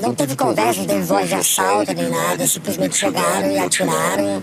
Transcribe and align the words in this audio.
Não 0.00 0.14
teve 0.14 0.36
conversa, 0.36 0.80
não 0.80 0.86
teve 0.86 1.02
voz 1.02 1.28
de 1.28 1.34
assalto 1.34 1.92
nem 1.92 2.08
nada, 2.08 2.46
simplesmente 2.46 2.96
chegaram 2.96 3.50
e 3.50 3.58
atiraram 3.58 4.42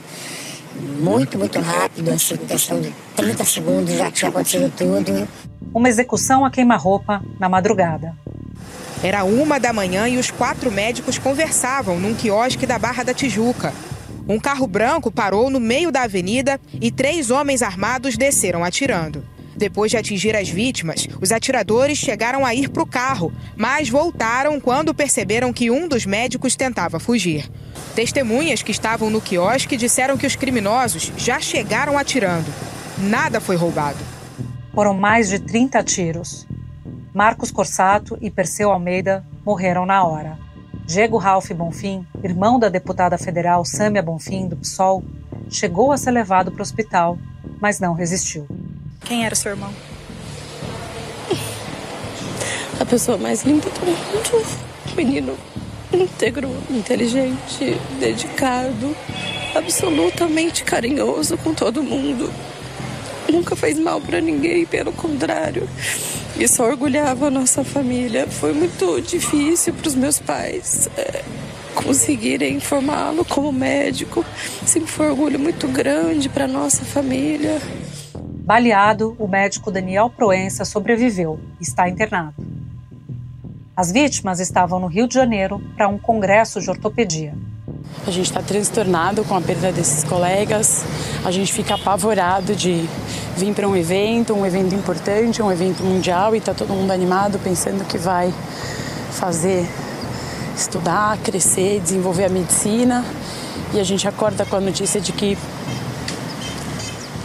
muito, 1.00 1.38
muito 1.38 1.60
rápido, 1.60 2.12
assim, 2.12 2.34
em 2.36 2.46
questão 2.46 2.82
de 2.82 2.94
30 3.16 3.46
segundos 3.46 3.94
já 3.96 4.12
tinha 4.12 4.30
acontecido 4.30 4.72
tudo. 4.76 5.28
Uma 5.74 5.90
execução 5.90 6.46
a 6.46 6.52
queima-roupa 6.52 7.24
na 7.40 7.48
madrugada. 7.48 8.16
Era 9.04 9.24
uma 9.24 9.60
da 9.60 9.72
manhã 9.72 10.08
e 10.08 10.18
os 10.18 10.32
quatro 10.32 10.72
médicos 10.72 11.18
conversavam 11.18 12.00
num 12.00 12.16
quiosque 12.16 12.66
da 12.66 12.80
Barra 12.80 13.04
da 13.04 13.14
Tijuca. 13.14 13.74
Um 14.28 14.40
carro 14.40 14.66
branco 14.66 15.12
parou 15.12 15.50
no 15.50 15.60
meio 15.60 15.92
da 15.92 16.04
avenida 16.04 16.60
e 16.74 16.92
três 16.92 17.30
homens 17.30 17.62
armados 17.62 18.18
desceram 18.18 18.64
atirando. 18.64 19.24
Depois 19.56 19.90
de 19.90 19.98
atingir 19.98 20.36
as 20.36 20.50
vítimas, 20.50 21.08
os 21.22 21.32
atiradores 21.32 21.98
chegaram 21.98 22.46
a 22.46 22.54
ir 22.54 22.70
para 22.70 22.84
o 22.84 22.88
carro, 22.88 23.32
mas 23.56 23.90
voltaram 23.90 24.60
quando 24.60 24.94
perceberam 24.94 25.54
que 25.54 25.72
um 25.72 25.88
dos 25.88 26.06
médicos 26.06 26.56
tentava 26.56 27.00
fugir. 27.00 27.50
Testemunhas 27.96 28.62
que 28.62 28.72
estavam 28.72 29.10
no 29.10 29.22
quiosque 29.22 29.78
disseram 29.78 30.18
que 30.18 30.28
os 30.28 30.36
criminosos 30.36 31.12
já 31.18 31.40
chegaram 31.40 31.98
atirando. 31.98 32.48
Nada 32.98 33.40
foi 33.40 33.56
roubado. 33.56 34.00
Foram 34.74 34.94
mais 34.94 35.30
de 35.30 35.40
30 35.40 35.82
tiros. 35.84 36.46
Marcos 37.14 37.50
Corsato 37.50 38.18
e 38.20 38.30
Perseu 38.30 38.72
Almeida 38.72 39.26
morreram 39.46 39.86
na 39.86 40.04
hora. 40.04 40.38
Diego 40.86 41.18
Ralph 41.18 41.50
Bonfim, 41.52 42.06
irmão 42.22 42.60
da 42.60 42.68
deputada 42.68 43.18
federal 43.18 43.64
Sâmia 43.64 44.04
Bonfim, 44.04 44.50
do 44.50 44.58
PSOL, 44.58 45.02
chegou 45.50 45.94
a 45.94 45.98
ser 45.98 46.12
levado 46.12 46.52
para 46.52 46.60
o 46.60 46.62
hospital, 46.62 47.18
mas 47.62 47.80
não 47.80 47.94
resistiu. 47.94 48.46
Quem 49.06 49.24
era 49.26 49.36
seu 49.36 49.52
irmão? 49.52 49.74
A 52.80 52.86
pessoa 52.86 53.18
mais 53.18 53.44
linda 53.44 53.70
do 53.70 53.86
mundo. 53.86 54.46
Menino 54.98 55.38
íntegro, 55.94 56.50
inteligente, 56.70 57.80
dedicado, 58.00 58.96
absolutamente 59.54 60.64
carinhoso 60.64 61.38
com 61.38 61.54
todo 61.54 61.84
mundo. 61.84 62.32
Nunca 63.30 63.56
fez 63.56 63.80
mal 63.80 64.02
para 64.02 64.20
ninguém, 64.20 64.66
pelo 64.66 64.92
contrário. 64.92 65.68
Isso 66.38 66.62
orgulhava 66.64 67.28
a 67.28 67.32
nossa 67.32 67.64
família. 67.64 68.28
Foi 68.28 68.54
muito 68.54 69.00
difícil 69.02 69.74
para 69.74 69.88
os 69.88 69.96
meus 69.96 70.20
pais 70.20 70.90
é, 70.98 71.24
conseguirem 71.74 72.60
formá-lo 72.60 73.24
como 73.26 73.52
médico. 73.52 74.26
Sempre 74.66 74.92
foi 74.92 75.08
um 75.08 75.12
orgulho 75.12 75.40
muito 75.40 75.68
grande 75.68 76.30
para 76.30 76.48
nossa 76.48 76.84
família. 76.84 77.62
Baleado, 78.46 79.16
o 79.18 79.28
médico 79.28 79.72
Daniel 79.72 80.08
Proença 80.08 80.64
sobreviveu 80.66 81.40
e 81.60 81.64
está 81.64 81.90
internado. 81.90 82.36
As 83.76 83.92
vítimas 83.92 84.40
estavam 84.40 84.80
no 84.80 84.86
Rio 84.86 85.08
de 85.08 85.16
Janeiro 85.16 85.60
para 85.76 85.88
um 85.88 85.98
congresso 85.98 86.62
de 86.62 86.70
ortopedia. 86.70 87.34
A 88.06 88.12
gente 88.12 88.28
está 88.28 88.44
transtornado 88.44 89.24
com 89.24 89.36
a 89.36 89.42
perda 89.42 89.72
desses 89.72 90.04
colegas, 90.04 90.86
a 91.26 91.32
gente 91.32 91.52
fica 91.52 91.74
apavorado 91.74 92.56
de 92.56 92.88
vir 93.36 93.52
para 93.56 93.68
um 93.68 93.76
evento, 93.76 94.36
um 94.36 94.46
evento 94.46 94.76
importante, 94.76 95.42
um 95.42 95.52
evento 95.52 95.84
mundial 95.84 96.36
e 96.36 96.38
está 96.38 96.54
todo 96.54 96.72
mundo 96.72 96.92
animado 96.92 97.40
pensando 97.40 97.84
que 97.84 97.98
vai 97.98 98.32
fazer 99.10 99.68
estudar, 100.56 101.18
crescer, 101.18 101.80
desenvolver 101.80 102.26
a 102.26 102.30
medicina 102.30 103.04
e 103.74 103.80
a 103.80 103.84
gente 103.84 104.08
acorda 104.08 104.46
com 104.46 104.56
a 104.56 104.62
notícia 104.62 105.02
de 105.02 105.12
que 105.12 105.36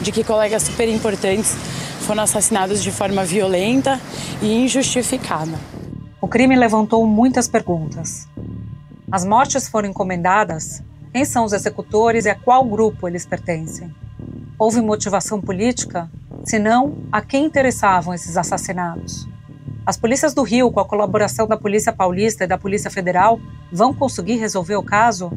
de 0.01 0.13
que 0.13 0.25
colegas 0.25 0.63
super 0.63 0.89
importantes 0.89 1.55
foram 2.01 2.23
assassinados 2.23 2.83
de 2.83 2.91
forma 2.91 3.25
violenta 3.25 4.01
e 4.43 4.65
injustificada. 4.65 5.59
O 6.21 6.29
crime 6.29 6.57
levantou 6.57 7.07
muitas 7.07 7.47
perguntas. 7.47 8.29
As 9.11 9.25
mortes 9.25 9.69
foram 9.69 9.89
encomendadas? 9.89 10.83
Quem 11.13 11.25
são 11.25 11.45
os 11.45 11.53
executores 11.53 12.25
e 12.25 12.31
a 12.31 12.35
qual 12.35 12.65
grupo 12.65 13.09
eles 13.09 13.27
pertencem? 13.27 13.93
Houve 14.59 14.81
motivação 14.81 15.41
política? 15.41 16.11
Se 16.45 16.59
não, 16.59 16.99
a 17.11 17.21
quem 17.21 17.47
interessavam 17.47 18.15
esses 18.15 18.37
assassinatos? 18.37 19.29
As 19.85 19.97
polícias 19.97 20.35
do 20.35 20.43
Rio, 20.43 20.71
com 20.71 20.79
a 20.79 20.85
colaboração 20.85 21.47
da 21.49 21.57
Polícia 21.57 21.93
Paulista 21.93 22.45
e 22.45 22.47
da 22.47 22.59
Polícia 22.59 22.91
Federal, 22.91 23.41
vão 23.73 23.93
conseguir 23.93 24.37
resolver 24.37 24.77
o 24.77 24.83
caso? 24.83 25.33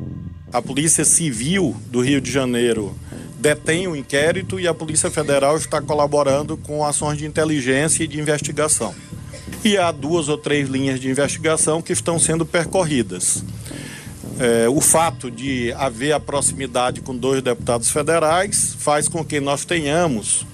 A 0.53 0.61
Polícia 0.61 1.03
Civil 1.03 1.75
do 1.87 1.99
Rio 1.99 2.21
de 2.21 2.31
Janeiro 2.31 2.95
detém 3.39 3.87
o 3.87 3.95
inquérito 3.95 4.59
e 4.59 4.67
a 4.67 4.73
Polícia 4.73 5.09
Federal 5.09 5.57
está 5.57 5.81
colaborando 5.81 6.55
com 6.55 6.85
ações 6.85 7.17
de 7.17 7.25
inteligência 7.25 8.03
e 8.03 8.07
de 8.07 8.19
investigação. 8.19 8.93
E 9.65 9.75
há 9.79 9.91
duas 9.91 10.29
ou 10.29 10.37
três 10.37 10.69
linhas 10.69 10.99
de 10.99 11.09
investigação 11.09 11.81
que 11.81 11.91
estão 11.91 12.19
sendo 12.19 12.45
percorridas. 12.45 13.43
É, 14.39 14.69
o 14.69 14.79
fato 14.79 15.31
de 15.31 15.73
haver 15.73 16.11
a 16.11 16.19
proximidade 16.19 17.01
com 17.01 17.17
dois 17.17 17.41
deputados 17.41 17.89
federais 17.89 18.75
faz 18.77 19.07
com 19.07 19.25
que 19.25 19.39
nós 19.39 19.65
tenhamos 19.65 20.45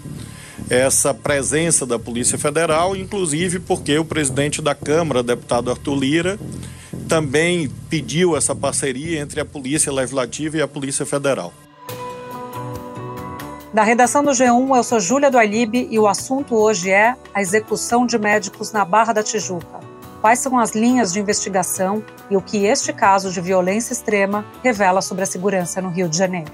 essa 0.69 1.13
presença 1.13 1.85
da 1.85 1.99
Polícia 1.99 2.37
Federal, 2.37 2.95
inclusive 2.95 3.59
porque 3.59 3.99
o 3.99 4.05
presidente 4.05 4.61
da 4.61 4.73
Câmara, 4.73 5.21
deputado 5.21 5.69
Arthur 5.69 5.95
Lira, 5.95 6.39
também 7.09 7.67
pediu 7.89 8.37
essa 8.37 8.55
parceria 8.55 9.19
entre 9.19 9.41
a 9.41 9.45
Polícia 9.45 9.91
Legislativa 9.91 10.57
e 10.57 10.61
a 10.61 10.67
Polícia 10.67 11.07
Federal. 11.07 11.51
Da 13.73 13.83
redação 13.83 14.23
do 14.23 14.29
G1, 14.29 14.77
eu 14.77 14.83
sou 14.83 14.99
Júlia 14.99 15.31
do 15.31 15.37
Alibe 15.37 15.87
e 15.89 15.97
o 15.97 16.07
assunto 16.07 16.55
hoje 16.55 16.91
é 16.91 17.15
a 17.33 17.41
execução 17.41 18.05
de 18.05 18.17
médicos 18.17 18.71
na 18.71 18.85
Barra 18.85 19.11
da 19.11 19.23
Tijuca. 19.23 19.79
Quais 20.21 20.39
são 20.39 20.59
as 20.59 20.75
linhas 20.75 21.11
de 21.11 21.19
investigação 21.19 22.03
e 22.29 22.37
o 22.37 22.41
que 22.41 22.65
este 22.65 22.93
caso 22.93 23.31
de 23.31 23.41
violência 23.41 23.93
extrema 23.93 24.45
revela 24.63 25.01
sobre 25.01 25.23
a 25.23 25.27
segurança 25.27 25.81
no 25.81 25.89
Rio 25.89 26.07
de 26.07 26.17
Janeiro? 26.17 26.51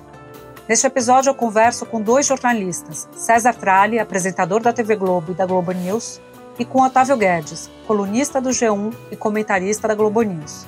Neste 0.70 0.88
episódio, 0.88 1.30
eu 1.30 1.36
converso 1.36 1.86
com 1.86 2.02
dois 2.02 2.26
jornalistas, 2.26 3.10
César 3.16 3.54
Tralli, 3.54 4.00
apresentador 4.00 4.62
da 4.62 4.72
TV 4.72 4.96
Globo 4.96 5.32
e 5.32 5.36
da 5.36 5.46
Globo 5.46 5.72
News, 5.72 6.22
e 6.58 6.66
com 6.66 6.82
Otávio 6.82 7.18
Guedes, 7.18 7.70
colunista 7.86 8.40
do 8.40 8.50
G1 8.50 8.94
e 9.12 9.16
comentarista 9.16 9.88
da 9.88 9.96
Globo 9.96 10.22
News. 10.22 10.66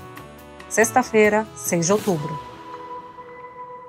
Sexta-feira, 0.70 1.48
6 1.56 1.86
de 1.86 1.94
outubro. 1.94 2.48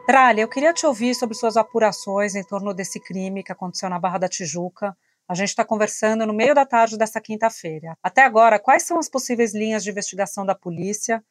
Tralha, 0.06 0.40
eu 0.40 0.48
queria 0.48 0.72
te 0.72 0.86
ouvir 0.86 1.14
sobre 1.14 1.36
suas 1.36 1.56
apurações 1.56 2.34
em 2.34 2.42
torno 2.42 2.72
desse 2.72 2.98
crime 2.98 3.42
que 3.42 3.52
aconteceu 3.52 3.90
na 3.90 3.98
Barra 3.98 4.18
da 4.18 4.28
Tijuca. 4.28 4.96
A 5.28 5.34
gente 5.34 5.50
está 5.50 5.64
conversando 5.64 6.24
no 6.24 6.32
meio 6.32 6.54
da 6.54 6.64
tarde 6.64 6.96
desta 6.96 7.20
quinta-feira. 7.20 7.96
Até 8.02 8.22
agora, 8.22 8.58
quais 8.58 8.84
são 8.84 8.98
as 8.98 9.08
possíveis 9.08 9.52
linhas 9.52 9.84
de 9.84 9.90
investigação 9.90 10.46
da 10.46 10.54
polícia 10.54 11.22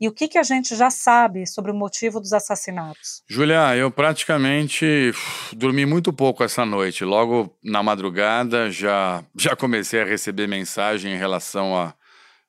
e 0.00 0.08
o 0.08 0.12
que, 0.12 0.26
que 0.26 0.38
a 0.38 0.42
gente 0.42 0.74
já 0.74 0.90
sabe 0.90 1.46
sobre 1.46 1.70
o 1.70 1.74
motivo 1.74 2.18
dos 2.20 2.32
assassinatos? 2.32 3.22
Julia, 3.28 3.76
eu 3.76 3.90
praticamente 3.90 5.12
dormi 5.52 5.86
muito 5.86 6.12
pouco 6.12 6.42
essa 6.42 6.66
noite. 6.66 7.04
Logo 7.04 7.56
na 7.62 7.82
madrugada 7.82 8.70
já, 8.70 9.24
já 9.36 9.54
comecei 9.54 10.02
a 10.02 10.04
receber 10.04 10.48
mensagem 10.48 11.14
em 11.14 11.16
relação 11.16 11.76
a, 11.76 11.94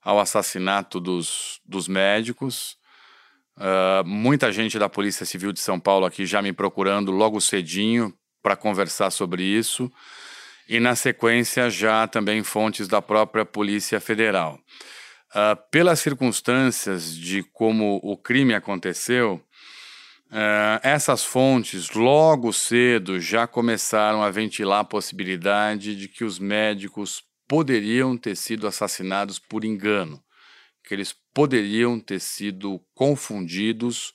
ao 0.02 0.20
assassinato 0.20 1.00
dos, 1.00 1.62
dos 1.64 1.88
médicos. 1.88 2.78
Uh, 3.58 4.06
muita 4.06 4.52
gente 4.52 4.78
da 4.80 4.90
Polícia 4.90 5.26
Civil 5.26 5.54
de 5.54 5.60
São 5.60 5.80
Paulo 5.80 6.06
aqui 6.06 6.26
já 6.26 6.42
me 6.42 6.52
procurando 6.52 7.12
logo 7.12 7.40
cedinho 7.40 8.14
para 8.42 8.56
conversar 8.56 9.12
sobre 9.12 9.44
isso. 9.44 9.92
E 10.68 10.80
na 10.80 10.96
sequência 10.96 11.70
já 11.70 12.08
também 12.08 12.44
fontes 12.44 12.88
da 12.88 13.02
própria 13.02 13.46
Polícia 13.46 14.00
Federal. 14.00 14.60
Uh, 15.36 15.58
pelas 15.70 16.00
circunstâncias 16.00 17.14
de 17.14 17.44
como 17.44 18.00
o 18.02 18.16
crime 18.16 18.54
aconteceu, 18.54 19.44
uh, 20.32 20.80
essas 20.82 21.26
fontes 21.26 21.90
logo 21.90 22.54
cedo 22.54 23.20
já 23.20 23.46
começaram 23.46 24.24
a 24.24 24.32
ventilar 24.32 24.80
a 24.80 24.86
possibilidade 24.86 25.94
de 25.94 26.08
que 26.08 26.24
os 26.24 26.40
médicos 26.40 27.22
poderiam 27.46 28.18
ter 28.18 28.38
sido 28.38 28.66
assassinados 28.66 29.38
por 29.38 29.66
engano 29.66 30.24
que 30.86 30.94
eles 30.94 31.14
poderiam 31.34 32.00
ter 32.00 32.20
sido 32.20 32.80
confundidos 32.94 34.14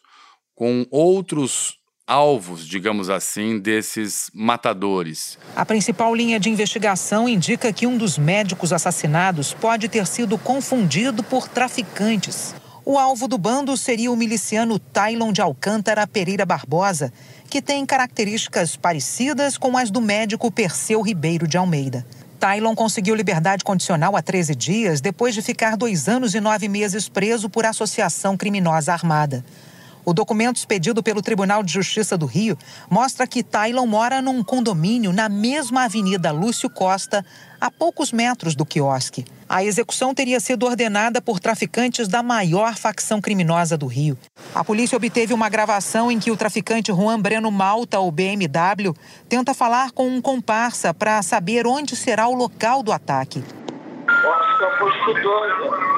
com 0.54 0.86
outros 0.90 1.79
alvos, 2.10 2.66
digamos 2.66 3.08
assim, 3.08 3.60
desses 3.60 4.32
matadores. 4.34 5.38
A 5.54 5.64
principal 5.64 6.12
linha 6.12 6.40
de 6.40 6.50
investigação 6.50 7.28
indica 7.28 7.72
que 7.72 7.86
um 7.86 7.96
dos 7.96 8.18
médicos 8.18 8.72
assassinados 8.72 9.54
pode 9.54 9.88
ter 9.88 10.04
sido 10.08 10.36
confundido 10.36 11.22
por 11.22 11.46
traficantes. 11.46 12.52
O 12.84 12.98
alvo 12.98 13.28
do 13.28 13.38
bando 13.38 13.76
seria 13.76 14.10
o 14.10 14.16
miliciano 14.16 14.76
Tylon 14.76 15.32
de 15.32 15.40
Alcântara 15.40 16.04
Pereira 16.04 16.44
Barbosa, 16.44 17.12
que 17.48 17.62
tem 17.62 17.86
características 17.86 18.74
parecidas 18.74 19.56
com 19.56 19.78
as 19.78 19.88
do 19.88 20.00
médico 20.00 20.50
Perseu 20.50 21.00
Ribeiro 21.02 21.46
de 21.46 21.56
Almeida. 21.56 22.04
Tylon 22.40 22.74
conseguiu 22.74 23.14
liberdade 23.14 23.62
condicional 23.62 24.16
há 24.16 24.22
13 24.22 24.56
dias 24.56 25.00
depois 25.00 25.32
de 25.32 25.42
ficar 25.42 25.76
dois 25.76 26.08
anos 26.08 26.34
e 26.34 26.40
nove 26.40 26.66
meses 26.66 27.08
preso 27.08 27.48
por 27.48 27.64
associação 27.64 28.36
criminosa 28.36 28.92
armada. 28.92 29.44
O 30.04 30.12
documento 30.14 30.56
expedido 30.56 31.02
pelo 31.02 31.20
Tribunal 31.20 31.62
de 31.62 31.72
Justiça 31.72 32.16
do 32.16 32.26
Rio 32.26 32.56
mostra 32.88 33.26
que 33.26 33.42
Tylon 33.42 33.86
mora 33.86 34.22
num 34.22 34.42
condomínio 34.42 35.12
na 35.12 35.28
mesma 35.28 35.84
Avenida 35.84 36.30
Lúcio 36.30 36.70
Costa, 36.70 37.24
a 37.60 37.70
poucos 37.70 38.10
metros 38.10 38.54
do 38.54 38.64
quiosque. 38.64 39.24
A 39.48 39.62
execução 39.62 40.14
teria 40.14 40.40
sido 40.40 40.64
ordenada 40.64 41.20
por 41.20 41.38
traficantes 41.38 42.08
da 42.08 42.22
maior 42.22 42.76
facção 42.76 43.20
criminosa 43.20 43.76
do 43.76 43.86
Rio. 43.86 44.16
A 44.54 44.64
polícia 44.64 44.96
obteve 44.96 45.34
uma 45.34 45.48
gravação 45.48 46.10
em 46.10 46.18
que 46.18 46.30
o 46.30 46.36
traficante 46.36 46.90
Juan 46.92 47.20
Breno 47.20 47.50
Malta, 47.50 48.00
o 48.00 48.10
BMW, 48.10 48.94
tenta 49.28 49.52
falar 49.52 49.90
com 49.90 50.08
um 50.08 50.22
comparsa 50.22 50.94
para 50.94 51.20
saber 51.22 51.66
onde 51.66 51.94
será 51.94 52.26
o 52.28 52.34
local 52.34 52.82
do 52.82 52.92
ataque. 52.92 53.44
É 54.08 54.78
posto 54.78 55.14
2. 55.14 55.90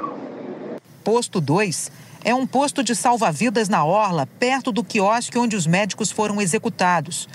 Posto 1.05 1.41
2 1.41 2.02
é 2.25 2.35
um 2.35 2.47
posto 2.47 2.83
de 2.83 2.95
salva-vidas 2.95 3.69
na 3.69 3.85
Orla, 3.85 4.27
perto 4.27 4.71
do 4.71 4.85
quiosque 4.85 5.39
onde 5.39 5.57
os 5.57 5.67
médicos 5.67 6.11
foram 6.11 6.41
executados. 6.41 7.29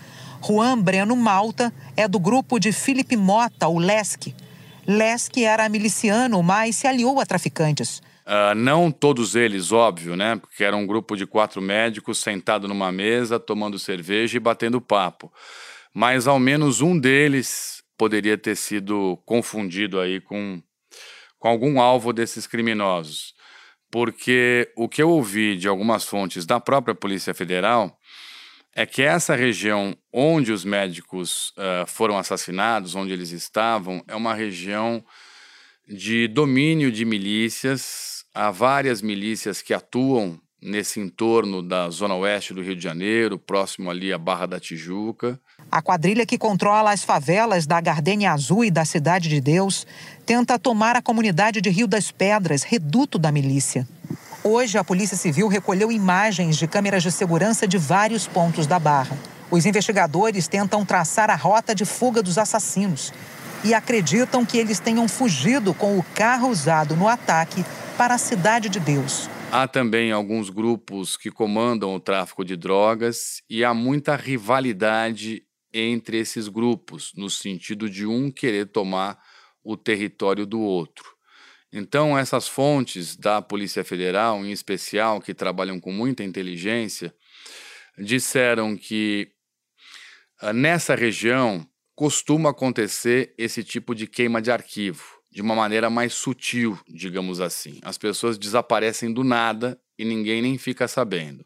Juan 0.45 0.79
Breno 0.79 1.15
Malta 1.15 1.73
é 1.95 2.07
do 2.07 2.19
grupo 2.19 2.59
de 2.59 2.71
Felipe 2.71 3.17
Mota, 3.17 3.67
o 3.67 3.79
Lesk. 3.79 4.27
Lesk 4.85 5.37
era 5.37 5.67
miliciano, 5.67 6.41
mas 6.41 6.77
se 6.77 6.87
aliou 6.87 7.19
a 7.19 7.25
traficantes. 7.25 8.01
Uh, 8.25 8.55
não 8.55 8.91
todos 8.91 9.35
eles, 9.35 9.71
óbvio, 9.71 10.15
né? 10.15 10.35
Porque 10.37 10.63
era 10.63 10.75
um 10.75 10.85
grupo 10.85 11.15
de 11.15 11.25
quatro 11.25 11.61
médicos 11.61 12.19
sentado 12.19 12.67
numa 12.67 12.91
mesa, 12.91 13.39
tomando 13.39 13.79
cerveja 13.79 14.37
e 14.37 14.39
batendo 14.39 14.81
papo. 14.81 15.31
Mas 15.93 16.27
ao 16.27 16.39
menos 16.39 16.81
um 16.81 16.97
deles 16.97 17.81
poderia 17.97 18.37
ter 18.37 18.55
sido 18.55 19.17
confundido 19.25 19.99
aí 19.99 20.21
com, 20.21 20.61
com 21.39 21.47
algum 21.47 21.81
alvo 21.81 22.13
desses 22.13 22.45
criminosos 22.45 23.36
porque 23.91 24.71
o 24.75 24.89
que 24.89 25.01
eu 25.01 25.09
ouvi 25.09 25.55
de 25.55 25.67
algumas 25.67 26.05
fontes 26.05 26.45
da 26.45 26.59
própria 26.59 26.95
Polícia 26.95 27.33
Federal 27.33 27.97
é 28.75 28.85
que 28.85 29.01
essa 29.01 29.35
região 29.35 29.97
onde 30.13 30.51
os 30.51 30.63
médicos 30.63 31.49
uh, 31.57 31.87
foram 31.87 32.17
assassinados, 32.17 32.93
onde 32.93 33.11
eles 33.11 33.31
estavam, 33.31 34.03
é 34.07 34.15
uma 34.15 34.35
região 34.35 35.03
de 35.87 36.27
domínio 36.27 36.91
de 36.91 37.03
milícias. 37.03 38.23
Há 38.33 38.51
várias 38.51 39.01
milícias 39.01 39.61
que 39.61 39.73
atuam 39.73 40.39
nesse 40.61 40.99
entorno 40.99 41.63
da 41.63 41.89
zona 41.89 42.15
oeste 42.15 42.53
do 42.53 42.61
Rio 42.61 42.75
de 42.75 42.83
Janeiro, 42.83 43.39
próximo 43.39 43.89
ali 43.89 44.11
à 44.11 44.17
Barra 44.17 44.45
da 44.45 44.59
Tijuca. 44.59 45.41
A 45.71 45.81
quadrilha 45.81 46.25
que 46.25 46.37
controla 46.37 46.91
as 46.91 47.03
favelas 47.03 47.65
da 47.65 47.81
Gardênia 47.81 48.31
Azul 48.31 48.63
e 48.63 48.71
da 48.71 48.85
Cidade 48.85 49.27
de 49.27 49.41
Deus 49.41 49.85
tenta 50.25 50.57
tomar 50.57 50.95
a 50.95 51.01
comunidade 51.01 51.59
de 51.59 51.69
Rio 51.69 51.87
das 51.87 52.09
Pedras, 52.09 52.63
reduto 52.63 53.19
da 53.19 53.31
milícia. 53.31 53.87
Hoje, 54.43 54.77
a 54.77 54.83
Polícia 54.83 55.17
Civil 55.17 55.49
recolheu 55.49 55.91
imagens 55.91 56.55
de 56.55 56.67
câmeras 56.67 57.03
de 57.03 57.11
segurança 57.11 57.67
de 57.67 57.77
vários 57.77 58.25
pontos 58.25 58.65
da 58.65 58.79
Barra. 58.79 59.17
Os 59.51 59.65
investigadores 59.65 60.47
tentam 60.47 60.85
traçar 60.85 61.29
a 61.29 61.35
rota 61.35 61.75
de 61.75 61.83
fuga 61.83 62.23
dos 62.23 62.37
assassinos 62.37 63.13
e 63.63 63.73
acreditam 63.73 64.45
que 64.45 64.57
eles 64.57 64.79
tenham 64.79 65.07
fugido 65.07 65.73
com 65.73 65.97
o 65.97 66.03
carro 66.15 66.47
usado 66.47 66.95
no 66.95 67.09
ataque 67.09 67.65
para 67.97 68.13
a 68.13 68.17
Cidade 68.17 68.69
de 68.69 68.79
Deus. 68.79 69.29
Há 69.51 69.67
também 69.67 70.11
alguns 70.11 70.49
grupos 70.49 71.15
que 71.15 71.31
comandam 71.31 71.95
o 71.95 71.99
tráfico 71.99 72.43
de 72.43 72.57
drogas 72.57 73.41
e 73.49 73.63
há 73.63 73.73
muita 73.73 74.15
rivalidade 74.15 75.43
entre 75.79 76.17
esses 76.17 76.47
grupos, 76.47 77.11
no 77.15 77.29
sentido 77.29 77.89
de 77.89 78.05
um 78.05 78.31
querer 78.31 78.67
tomar 78.67 79.21
o 79.63 79.75
território 79.75 80.45
do 80.45 80.59
outro. 80.59 81.15
Então, 81.71 82.17
essas 82.17 82.47
fontes 82.47 83.15
da 83.15 83.41
Polícia 83.41 83.83
Federal, 83.83 84.45
em 84.45 84.51
especial, 84.51 85.19
que 85.19 85.33
trabalham 85.33 85.79
com 85.79 85.91
muita 85.91 86.23
inteligência, 86.23 87.13
disseram 87.97 88.77
que 88.77 89.31
ah, 90.39 90.53
nessa 90.53 90.95
região 90.95 91.67
costuma 91.95 92.51
acontecer 92.51 93.33
esse 93.37 93.63
tipo 93.63 93.93
de 93.93 94.07
queima 94.07 94.41
de 94.41 94.51
arquivo 94.51 95.17
de 95.37 95.41
uma 95.41 95.55
maneira 95.55 95.89
mais 95.89 96.13
sutil, 96.13 96.79
digamos 96.87 97.39
assim. 97.39 97.79
As 97.83 97.97
pessoas 97.97 98.37
desaparecem 98.37 99.13
do 99.13 99.23
nada 99.23 99.79
e 99.97 100.05
ninguém 100.05 100.41
nem 100.41 100.57
fica 100.57 100.87
sabendo. 100.87 101.45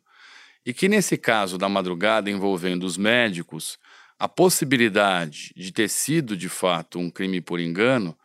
E 0.66 0.74
que 0.74 0.88
nesse 0.88 1.18
caso 1.18 1.58
da 1.58 1.68
madrugada 1.68 2.30
envolvendo 2.30 2.86
os 2.86 2.96
médicos, 2.96 3.78
a 4.22 4.28
possibilidade 4.28 5.52
de 5.56 5.72
ter 5.72 5.90
sido 5.90 6.38
de 6.38 6.48
fato 6.48 7.00
um 7.00 7.10
crime 7.10 7.42
por 7.42 7.60
engano, 7.60 8.16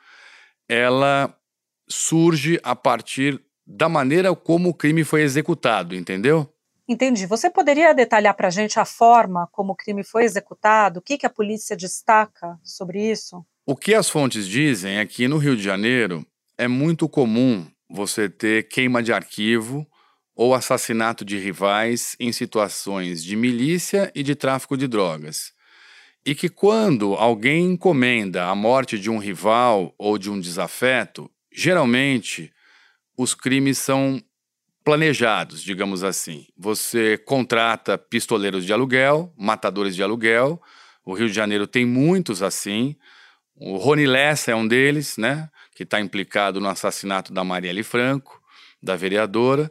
ela 0.69 1.35
surge 1.89 2.61
a 2.63 2.77
partir 2.77 3.43
da 3.67 3.89
maneira 3.89 4.37
como 4.37 4.69
o 4.69 4.75
crime 4.75 5.05
foi 5.05 5.23
executado, 5.23 5.95
entendeu? 5.95 6.53
Entendi. 6.87 7.25
Você 7.25 7.49
poderia 7.49 7.95
detalhar 7.95 8.35
para 8.35 8.49
a 8.49 8.51
gente 8.51 8.79
a 8.79 8.85
forma 8.85 9.49
como 9.51 9.73
o 9.73 9.75
crime 9.75 10.05
foi 10.05 10.25
executado? 10.25 10.99
O 10.99 11.03
que, 11.03 11.17
que 11.17 11.25
a 11.25 11.31
polícia 11.31 11.75
destaca 11.75 12.59
sobre 12.63 13.11
isso? 13.11 13.43
O 13.65 13.75
que 13.75 13.95
as 13.95 14.11
fontes 14.11 14.47
dizem 14.47 14.99
é 14.99 15.07
que 15.07 15.27
no 15.27 15.39
Rio 15.39 15.57
de 15.57 15.63
Janeiro 15.63 16.27
é 16.59 16.69
muito 16.69 17.09
comum 17.09 17.67
você 17.89 18.29
ter 18.29 18.69
queima 18.69 19.03
de 19.03 19.15
arquivo 19.15 19.87
ou 20.35 20.55
assassinato 20.55 21.25
de 21.25 21.39
rivais 21.39 22.15
em 22.21 22.33
situações 22.33 23.25
de 23.25 23.35
milícia 23.35 24.13
e 24.15 24.23
de 24.23 24.35
tráfico 24.35 24.77
de 24.77 24.87
drogas. 24.87 25.56
E 26.27 26.35
que 26.35 26.49
quando 26.49 27.15
alguém 27.15 27.67
encomenda 27.67 28.47
a 28.47 28.55
morte 28.57 28.99
de 28.99 29.09
um 29.09 29.17
rival 29.17 29.95
ou 29.97 30.19
de 30.19 30.29
um 30.29 30.41
desafeto, 30.41 31.31
geralmente 31.53 32.53
os 33.17 33.33
crimes 33.33 33.79
são 33.79 34.21
planejados, 34.85 35.63
digamos 35.63 36.03
assim. 36.03 36.49
Você 36.59 37.17
contrata 37.17 37.97
pistoleiros 37.97 38.65
de 38.65 38.73
aluguel, 38.73 39.33
matadores 39.39 39.95
de 39.95 40.03
aluguel. 40.03 40.61
O 41.05 41.15
Rio 41.15 41.29
de 41.29 41.33
Janeiro 41.33 41.65
tem 41.65 41.87
muitos 41.87 42.43
assim. 42.43 42.97
O 43.55 43.77
Rony 43.77 44.05
Lessa 44.05 44.51
é 44.51 44.55
um 44.57 44.67
deles, 44.67 45.17
né, 45.17 45.49
que 45.77 45.85
está 45.85 46.01
implicado 46.01 46.61
no 46.61 46.69
assassinato 46.69 47.33
da 47.33 47.45
Marielle 47.45 47.85
Franco, 47.85 48.43
da 48.83 48.97
vereadora. 48.97 49.71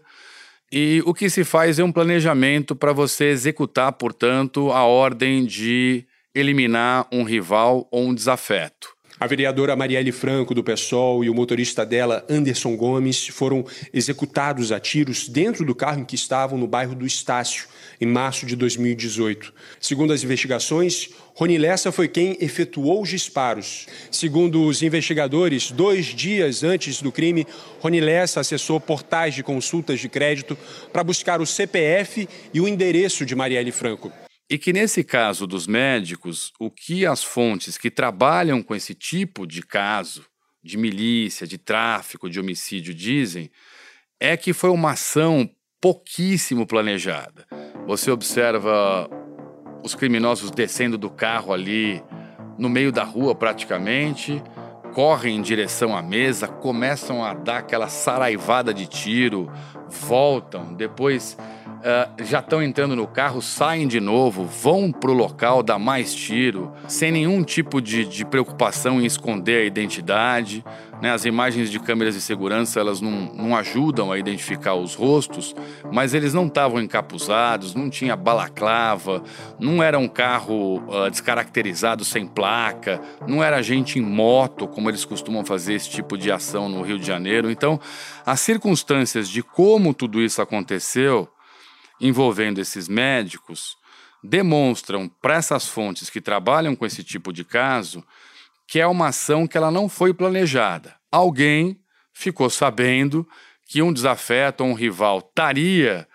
E 0.71 1.03
o 1.05 1.13
que 1.13 1.29
se 1.29 1.43
faz 1.43 1.79
é 1.79 1.83
um 1.83 1.91
planejamento 1.91 2.77
para 2.77 2.93
você 2.93 3.25
executar, 3.25 3.91
portanto, 3.91 4.71
a 4.71 4.85
ordem 4.85 5.45
de 5.45 6.07
eliminar 6.35 7.07
um 7.11 7.23
rival 7.23 7.87
ou 7.89 8.03
um 8.03 8.13
desafeto. 8.13 8.95
A 9.17 9.27
vereadora 9.27 9.77
Marielle 9.77 10.11
Franco, 10.11 10.53
do 10.53 10.61
PSOL, 10.61 11.23
e 11.23 11.29
o 11.29 11.33
motorista 11.33 11.85
dela, 11.85 12.25
Anderson 12.29 12.75
Gomes, 12.75 13.29
foram 13.29 13.65
executados 13.93 14.73
a 14.73 14.79
tiros 14.79 15.29
dentro 15.29 15.63
do 15.63 15.73
carro 15.73 16.01
em 16.01 16.05
que 16.05 16.15
estavam 16.15 16.59
no 16.59 16.67
bairro 16.67 16.93
do 16.93 17.05
Estácio, 17.05 17.65
em 18.01 18.05
março 18.05 18.45
de 18.45 18.57
2018. 18.57 19.53
Segundo 19.79 20.11
as 20.11 20.21
investigações, 20.21 21.11
Rony 21.33 21.57
Lessa 21.57 21.93
foi 21.93 22.09
quem 22.09 22.37
efetuou 22.41 23.01
os 23.01 23.09
disparos. 23.09 23.87
Segundo 24.11 24.65
os 24.65 24.83
investigadores, 24.83 25.71
dois 25.71 26.07
dias 26.07 26.61
antes 26.61 27.01
do 27.01 27.09
crime, 27.09 27.47
Rony 27.79 28.01
Lessa 28.01 28.41
acessou 28.41 28.81
portais 28.81 29.33
de 29.33 29.43
consultas 29.43 30.01
de 30.01 30.09
crédito 30.09 30.57
para 30.91 31.05
buscar 31.05 31.39
o 31.39 31.45
CPF 31.45 32.27
e 32.53 32.59
o 32.59 32.67
endereço 32.67 33.25
de 33.25 33.33
Marielle 33.33 33.71
Franco. 33.71 34.11
E 34.49 34.57
que 34.57 34.71
nesse 34.71 35.03
caso 35.03 35.47
dos 35.47 35.65
médicos, 35.65 36.53
o 36.59 36.69
que 36.69 37.05
as 37.05 37.23
fontes 37.23 37.77
que 37.77 37.89
trabalham 37.89 38.61
com 38.61 38.75
esse 38.75 38.93
tipo 38.93 39.47
de 39.47 39.63
caso, 39.63 40.25
de 40.63 40.77
milícia, 40.77 41.47
de 41.47 41.57
tráfico, 41.57 42.29
de 42.29 42.39
homicídio, 42.39 42.93
dizem, 42.93 43.49
é 44.19 44.37
que 44.37 44.53
foi 44.53 44.69
uma 44.69 44.91
ação 44.91 45.49
pouquíssimo 45.81 46.65
planejada. 46.65 47.45
Você 47.87 48.11
observa 48.11 49.09
os 49.83 49.93
criminosos 49.95 50.51
descendo 50.51 50.97
do 50.97 51.09
carro 51.09 51.53
ali 51.53 52.03
no 52.57 52.69
meio 52.69 52.91
da 52.91 53.03
rua 53.03 53.35
praticamente, 53.35 54.41
correm 54.93 55.37
em 55.37 55.41
direção 55.41 55.95
à 55.95 56.01
mesa, 56.01 56.47
começam 56.47 57.23
a 57.23 57.33
dar 57.33 57.57
aquela 57.57 57.89
saraivada 57.89 58.73
de 58.73 58.87
tiro, 58.87 59.51
voltam, 59.89 60.73
depois 60.73 61.37
uh, 61.85 62.23
já 62.23 62.39
estão 62.39 62.61
entrando 62.61 62.95
no 62.95 63.05
carro, 63.05 63.41
saem 63.41 63.87
de 63.87 63.99
novo, 63.99 64.45
vão 64.45 64.91
para 64.91 65.11
o 65.11 65.13
local, 65.13 65.61
dá 65.61 65.77
mais 65.77 66.13
tiro, 66.13 66.73
sem 66.87 67.11
nenhum 67.11 67.43
tipo 67.43 67.79
de, 67.79 68.03
de 68.05 68.25
preocupação 68.25 68.99
em 68.99 69.05
esconder 69.05 69.61
a 69.61 69.65
identidade. 69.65 70.65
Né? 71.01 71.11
As 71.11 71.25
imagens 71.25 71.69
de 71.69 71.79
câmeras 71.79 72.15
de 72.15 72.21
segurança 72.21 72.79
elas 72.79 73.01
não, 73.01 73.11
não 73.11 73.55
ajudam 73.55 74.11
a 74.11 74.17
identificar 74.17 74.75
os 74.75 74.95
rostos, 74.95 75.53
mas 75.91 76.13
eles 76.13 76.33
não 76.33 76.47
estavam 76.47 76.81
encapuzados, 76.81 77.75
não 77.75 77.89
tinha 77.89 78.15
balaclava, 78.15 79.21
não 79.59 79.83
era 79.83 79.99
um 79.99 80.07
carro 80.07 80.77
uh, 80.87 81.09
descaracterizado 81.11 82.03
sem 82.03 82.25
placa, 82.25 82.99
não 83.27 83.43
era 83.43 83.61
gente 83.61 83.99
em 83.99 84.01
moto, 84.01 84.67
como 84.67 84.89
eles 84.89 85.05
costumam 85.05 85.45
fazer 85.45 85.73
esse 85.73 85.89
tipo 85.89 86.17
de 86.17 86.31
ação 86.31 86.67
no 86.67 86.81
Rio 86.81 86.97
de 86.97 87.05
Janeiro. 87.05 87.51
Então, 87.51 87.79
as 88.25 88.39
circunstâncias 88.39 89.29
de 89.29 89.43
como 89.43 89.93
tudo 89.93 90.21
isso 90.21 90.41
aconteceu 90.41 91.29
envolvendo 91.99 92.59
esses 92.59 92.87
médicos 92.87 93.77
demonstram 94.23 95.07
para 95.07 95.35
essas 95.35 95.67
fontes 95.67 96.09
que 96.09 96.19
trabalham 96.19 96.75
com 96.75 96.85
esse 96.85 97.03
tipo 97.03 97.31
de 97.31 97.43
caso 97.43 98.03
que 98.67 98.79
é 98.79 98.87
uma 98.87 99.09
ação 99.09 99.45
que 99.45 99.57
ela 99.57 99.69
não 99.69 99.87
foi 99.87 100.13
planejada. 100.13 100.95
Alguém 101.11 101.79
ficou 102.11 102.49
sabendo 102.49 103.27
que 103.67 103.81
um 103.81 103.93
desafeto 103.93 104.63
ou 104.63 104.71
um 104.71 104.73
rival 104.73 105.19
estaria 105.19 106.07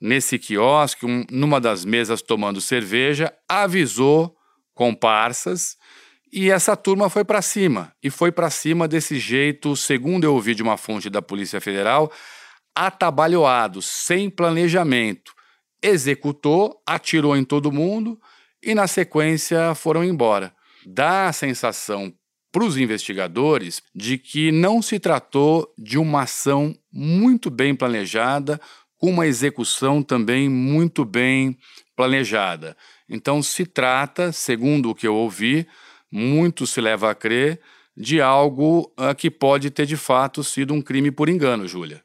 nesse 0.00 0.38
quiosque, 0.38 1.06
um, 1.06 1.24
numa 1.30 1.60
das 1.60 1.84
mesas 1.84 2.20
tomando 2.20 2.60
cerveja, 2.60 3.32
avisou 3.48 4.36
comparsas 4.74 5.76
e 6.32 6.50
essa 6.50 6.76
turma 6.76 7.08
foi 7.08 7.24
para 7.24 7.42
cima. 7.42 7.92
E 8.02 8.10
foi 8.10 8.32
para 8.32 8.50
cima 8.50 8.88
desse 8.88 9.18
jeito, 9.18 9.76
segundo 9.76 10.24
eu 10.24 10.34
ouvi 10.34 10.54
de 10.54 10.62
uma 10.62 10.76
fonte 10.76 11.08
da 11.08 11.22
Polícia 11.22 11.60
Federal, 11.60 12.10
atabalhoado, 12.74 13.82
sem 13.82 14.30
planejamento. 14.30 15.32
Executou, 15.82 16.80
atirou 16.86 17.36
em 17.36 17.44
todo 17.44 17.72
mundo 17.72 18.20
e, 18.62 18.74
na 18.74 18.86
sequência, 18.86 19.74
foram 19.74 20.04
embora. 20.04 20.54
Dá 20.86 21.28
a 21.28 21.32
sensação 21.32 22.12
para 22.52 22.64
os 22.64 22.76
investigadores 22.76 23.82
de 23.94 24.18
que 24.18 24.52
não 24.52 24.82
se 24.82 25.00
tratou 25.00 25.72
de 25.78 25.98
uma 25.98 26.22
ação 26.22 26.76
muito 26.92 27.50
bem 27.50 27.74
planejada, 27.74 28.60
com 28.98 29.10
uma 29.10 29.26
execução 29.26 30.02
também 30.02 30.48
muito 30.48 31.04
bem 31.04 31.58
planejada. 31.96 32.76
Então, 33.08 33.42
se 33.42 33.66
trata, 33.66 34.30
segundo 34.30 34.90
o 34.90 34.94
que 34.94 35.08
eu 35.08 35.14
ouvi, 35.14 35.66
muito 36.10 36.66
se 36.66 36.80
leva 36.80 37.10
a 37.10 37.14
crer, 37.14 37.60
de 37.96 38.20
algo 38.20 38.92
uh, 38.98 39.14
que 39.14 39.30
pode 39.30 39.70
ter 39.70 39.86
de 39.86 39.96
fato 39.96 40.44
sido 40.44 40.72
um 40.72 40.80
crime 40.80 41.10
por 41.10 41.28
engano, 41.28 41.66
Júlia. 41.66 42.02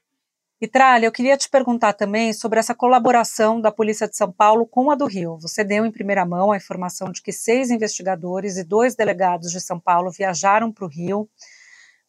E 0.60 0.68
Tralha, 0.68 1.06
eu 1.06 1.12
queria 1.12 1.38
te 1.38 1.48
perguntar 1.48 1.94
também 1.94 2.34
sobre 2.34 2.58
essa 2.58 2.74
colaboração 2.74 3.62
da 3.62 3.72
Polícia 3.72 4.08
de 4.08 4.18
São 4.18 4.32
Paulo 4.32 4.66
com 4.66 4.90
a 4.90 4.96
do 4.96 5.06
Rio. 5.06 5.38
Você 5.40 5.64
deu 5.64 5.86
em 5.86 5.92
primeira 5.92 6.26
mão 6.26 6.52
a 6.52 6.58
informação 6.58 7.12
de 7.12 7.22
que 7.22 7.32
seis 7.32 7.70
investigadores 7.70 8.58
e 8.58 8.64
dois 8.64 8.96
delegados 8.96 9.52
de 9.52 9.62
São 9.62 9.80
Paulo 9.80 10.10
viajaram 10.10 10.72
para 10.72 10.84
o 10.84 10.88
Rio. 10.88 11.30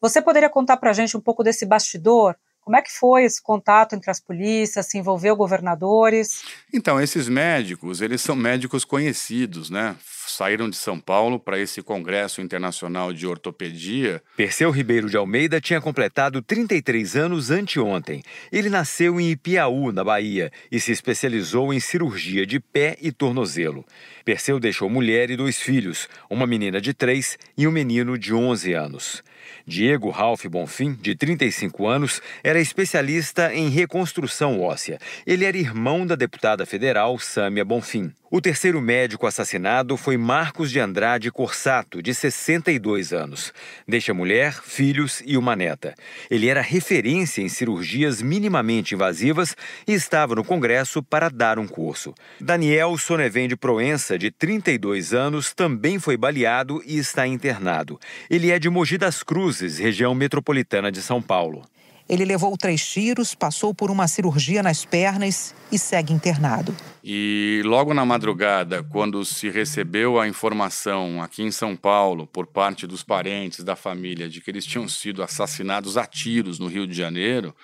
Você 0.00 0.22
poderia 0.22 0.48
contar 0.48 0.78
para 0.78 0.88
a 0.88 0.92
gente 0.94 1.14
um 1.14 1.20
pouco 1.20 1.44
desse 1.44 1.66
bastidor? 1.66 2.36
Como 2.68 2.76
é 2.76 2.82
que 2.82 2.92
foi 2.92 3.24
esse 3.24 3.42
contato 3.42 3.94
entre 3.94 4.10
as 4.10 4.20
polícias? 4.20 4.84
Se 4.84 4.98
envolveu 4.98 5.34
governadores? 5.34 6.42
Então, 6.70 7.00
esses 7.00 7.26
médicos, 7.26 8.02
eles 8.02 8.20
são 8.20 8.36
médicos 8.36 8.84
conhecidos, 8.84 9.70
né? 9.70 9.96
Saíram 10.26 10.68
de 10.68 10.76
São 10.76 11.00
Paulo 11.00 11.40
para 11.40 11.58
esse 11.58 11.80
Congresso 11.80 12.42
Internacional 12.42 13.10
de 13.10 13.26
Ortopedia. 13.26 14.22
Perseu 14.36 14.70
Ribeiro 14.70 15.08
de 15.08 15.16
Almeida 15.16 15.62
tinha 15.62 15.80
completado 15.80 16.42
33 16.42 17.16
anos 17.16 17.50
anteontem. 17.50 18.22
Ele 18.52 18.68
nasceu 18.68 19.18
em 19.18 19.30
Ipiaú, 19.30 19.90
na 19.90 20.04
Bahia, 20.04 20.52
e 20.70 20.78
se 20.78 20.92
especializou 20.92 21.72
em 21.72 21.80
cirurgia 21.80 22.44
de 22.44 22.60
pé 22.60 22.98
e 23.00 23.10
tornozelo. 23.10 23.82
Perseu 24.26 24.60
deixou 24.60 24.90
mulher 24.90 25.30
e 25.30 25.38
dois 25.38 25.58
filhos, 25.58 26.06
uma 26.28 26.46
menina 26.46 26.82
de 26.82 26.92
3 26.92 27.38
e 27.56 27.66
um 27.66 27.72
menino 27.72 28.18
de 28.18 28.34
11 28.34 28.74
anos. 28.74 29.22
Diego 29.66 30.10
Ralph 30.10 30.46
Bonfim, 30.46 30.94
de 30.94 31.14
35 31.14 31.86
anos, 31.86 32.22
era 32.42 32.60
especialista 32.60 33.54
em 33.54 33.68
reconstrução 33.68 34.60
óssea. 34.60 34.98
Ele 35.26 35.44
era 35.44 35.56
irmão 35.56 36.06
da 36.06 36.14
deputada 36.14 36.64
federal 36.64 37.18
Sâmia 37.18 37.64
Bonfim. 37.64 38.12
O 38.30 38.42
terceiro 38.42 38.78
médico 38.78 39.26
assassinado 39.26 39.96
foi 39.96 40.18
Marcos 40.18 40.70
de 40.70 40.78
Andrade 40.78 41.30
Corsato, 41.30 42.02
de 42.02 42.12
62 42.12 43.14
anos. 43.14 43.54
Deixa 43.86 44.12
mulher, 44.12 44.60
filhos 44.62 45.22
e 45.24 45.34
uma 45.38 45.56
neta. 45.56 45.94
Ele 46.30 46.46
era 46.46 46.60
referência 46.60 47.40
em 47.40 47.48
cirurgias 47.48 48.20
minimamente 48.20 48.94
invasivas 48.94 49.56
e 49.86 49.94
estava 49.94 50.34
no 50.34 50.44
Congresso 50.44 51.02
para 51.02 51.30
dar 51.30 51.58
um 51.58 51.66
curso. 51.66 52.12
Daniel 52.38 52.98
Sonevende 52.98 53.56
Proença, 53.56 54.18
de 54.18 54.30
32 54.30 55.14
anos, 55.14 55.54
também 55.54 55.98
foi 55.98 56.18
baleado 56.18 56.82
e 56.84 56.98
está 56.98 57.26
internado. 57.26 57.98
Ele 58.28 58.50
é 58.50 58.58
de 58.58 58.68
Mogi 58.68 58.98
das 58.98 59.22
Cruzes, 59.22 59.37
região 59.78 60.14
metropolitana 60.14 60.90
de 60.90 61.00
São 61.02 61.22
Paulo. 61.22 61.62
Ele 62.08 62.24
levou 62.24 62.56
três 62.56 62.86
tiros, 62.86 63.34
passou 63.34 63.74
por 63.74 63.90
uma 63.90 64.08
cirurgia 64.08 64.62
nas 64.62 64.82
pernas 64.82 65.54
e 65.70 65.78
segue 65.78 66.12
internado. 66.12 66.74
E 67.04 67.60
logo 67.66 67.92
na 67.92 68.04
madrugada, 68.06 68.82
quando 68.82 69.22
se 69.26 69.50
recebeu 69.50 70.18
a 70.18 70.26
informação 70.26 71.22
aqui 71.22 71.42
em 71.42 71.50
São 71.50 71.76
Paulo, 71.76 72.26
por 72.26 72.46
parte 72.46 72.86
dos 72.86 73.02
parentes 73.02 73.62
da 73.62 73.76
família, 73.76 74.26
de 74.26 74.40
que 74.40 74.50
eles 74.50 74.64
tinham 74.64 74.88
sido 74.88 75.22
assassinados 75.22 75.98
a 75.98 76.06
tiros 76.06 76.58
no 76.58 76.66
Rio 76.66 76.86
de 76.86 76.94
Janeiro, 76.94 77.54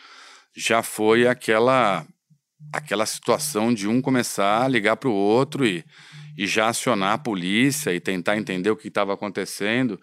já 0.55 0.83
foi 0.83 1.27
aquela 1.27 2.07
aquela 2.73 3.07
situação 3.07 3.73
de 3.73 3.87
um 3.87 4.01
começar 4.01 4.65
a 4.65 4.69
ligar 4.69 4.97
para 4.97 5.09
o 5.09 5.13
outro 5.13 5.67
e, 5.67 5.85
e 6.37 6.47
já 6.47 6.69
acionar 6.69 7.13
a 7.13 7.19
polícia 7.19 7.95
e 7.95 8.01
tentar 8.01 8.37
entender 8.37 8.71
o 8.71 8.77
que 8.77 8.89
estava 8.89 9.13
acontecendo. 9.13 10.01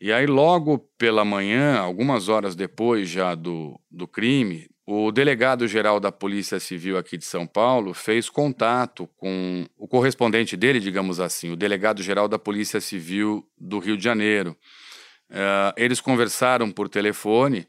E 0.00 0.12
aí, 0.12 0.26
logo 0.26 0.78
pela 0.96 1.24
manhã, 1.24 1.78
algumas 1.78 2.28
horas 2.28 2.56
depois 2.56 3.08
já 3.08 3.34
do, 3.34 3.78
do 3.90 4.08
crime, 4.08 4.66
o 4.86 5.12
delegado-geral 5.12 6.00
da 6.00 6.10
Polícia 6.10 6.58
Civil 6.58 6.96
aqui 6.96 7.18
de 7.18 7.24
São 7.24 7.46
Paulo 7.46 7.92
fez 7.92 8.30
contato 8.30 9.06
com 9.16 9.66
o 9.76 9.86
correspondente 9.86 10.56
dele, 10.56 10.80
digamos 10.80 11.20
assim, 11.20 11.52
o 11.52 11.56
delegado-geral 11.56 12.26
da 12.28 12.38
Polícia 12.38 12.80
Civil 12.80 13.46
do 13.58 13.78
Rio 13.78 13.96
de 13.96 14.02
Janeiro. 14.02 14.56
Uh, 15.30 15.70
eles 15.76 16.00
conversaram 16.00 16.72
por 16.72 16.88
telefone 16.88 17.68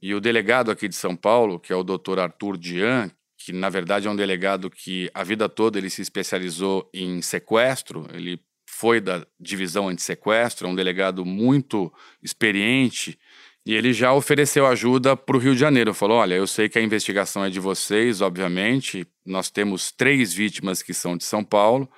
e 0.00 0.14
o 0.14 0.20
delegado 0.20 0.70
aqui 0.70 0.88
de 0.88 0.94
São 0.94 1.16
Paulo, 1.16 1.58
que 1.58 1.72
é 1.72 1.76
o 1.76 1.82
doutor 1.82 2.18
Arthur 2.18 2.56
Dian, 2.56 3.10
que 3.36 3.52
na 3.52 3.68
verdade 3.68 4.06
é 4.06 4.10
um 4.10 4.16
delegado 4.16 4.70
que 4.70 5.10
a 5.12 5.22
vida 5.22 5.48
toda 5.48 5.76
ele 5.76 5.90
se 5.90 6.00
especializou 6.00 6.88
em 6.94 7.20
sequestro, 7.20 8.06
ele 8.14 8.40
foi 8.76 9.00
da 9.00 9.24
divisão 9.38 9.88
anti-sequestro, 9.88 10.66
é 10.66 10.70
um 10.70 10.74
delegado 10.74 11.24
muito 11.24 11.92
experiente, 12.20 13.16
e 13.64 13.72
ele 13.72 13.92
já 13.92 14.12
ofereceu 14.12 14.66
ajuda 14.66 15.16
para 15.16 15.36
o 15.36 15.38
Rio 15.38 15.54
de 15.54 15.60
Janeiro. 15.60 15.94
Falou: 15.94 16.18
olha, 16.18 16.34
eu 16.34 16.46
sei 16.46 16.68
que 16.68 16.78
a 16.78 16.82
investigação 16.82 17.44
é 17.44 17.50
de 17.50 17.60
vocês, 17.60 18.20
obviamente. 18.20 19.06
Nós 19.24 19.48
temos 19.48 19.90
três 19.92 20.34
vítimas 20.34 20.82
que 20.82 20.92
são 20.92 21.16
de 21.16 21.24
São 21.24 21.42
Paulo, 21.42 21.88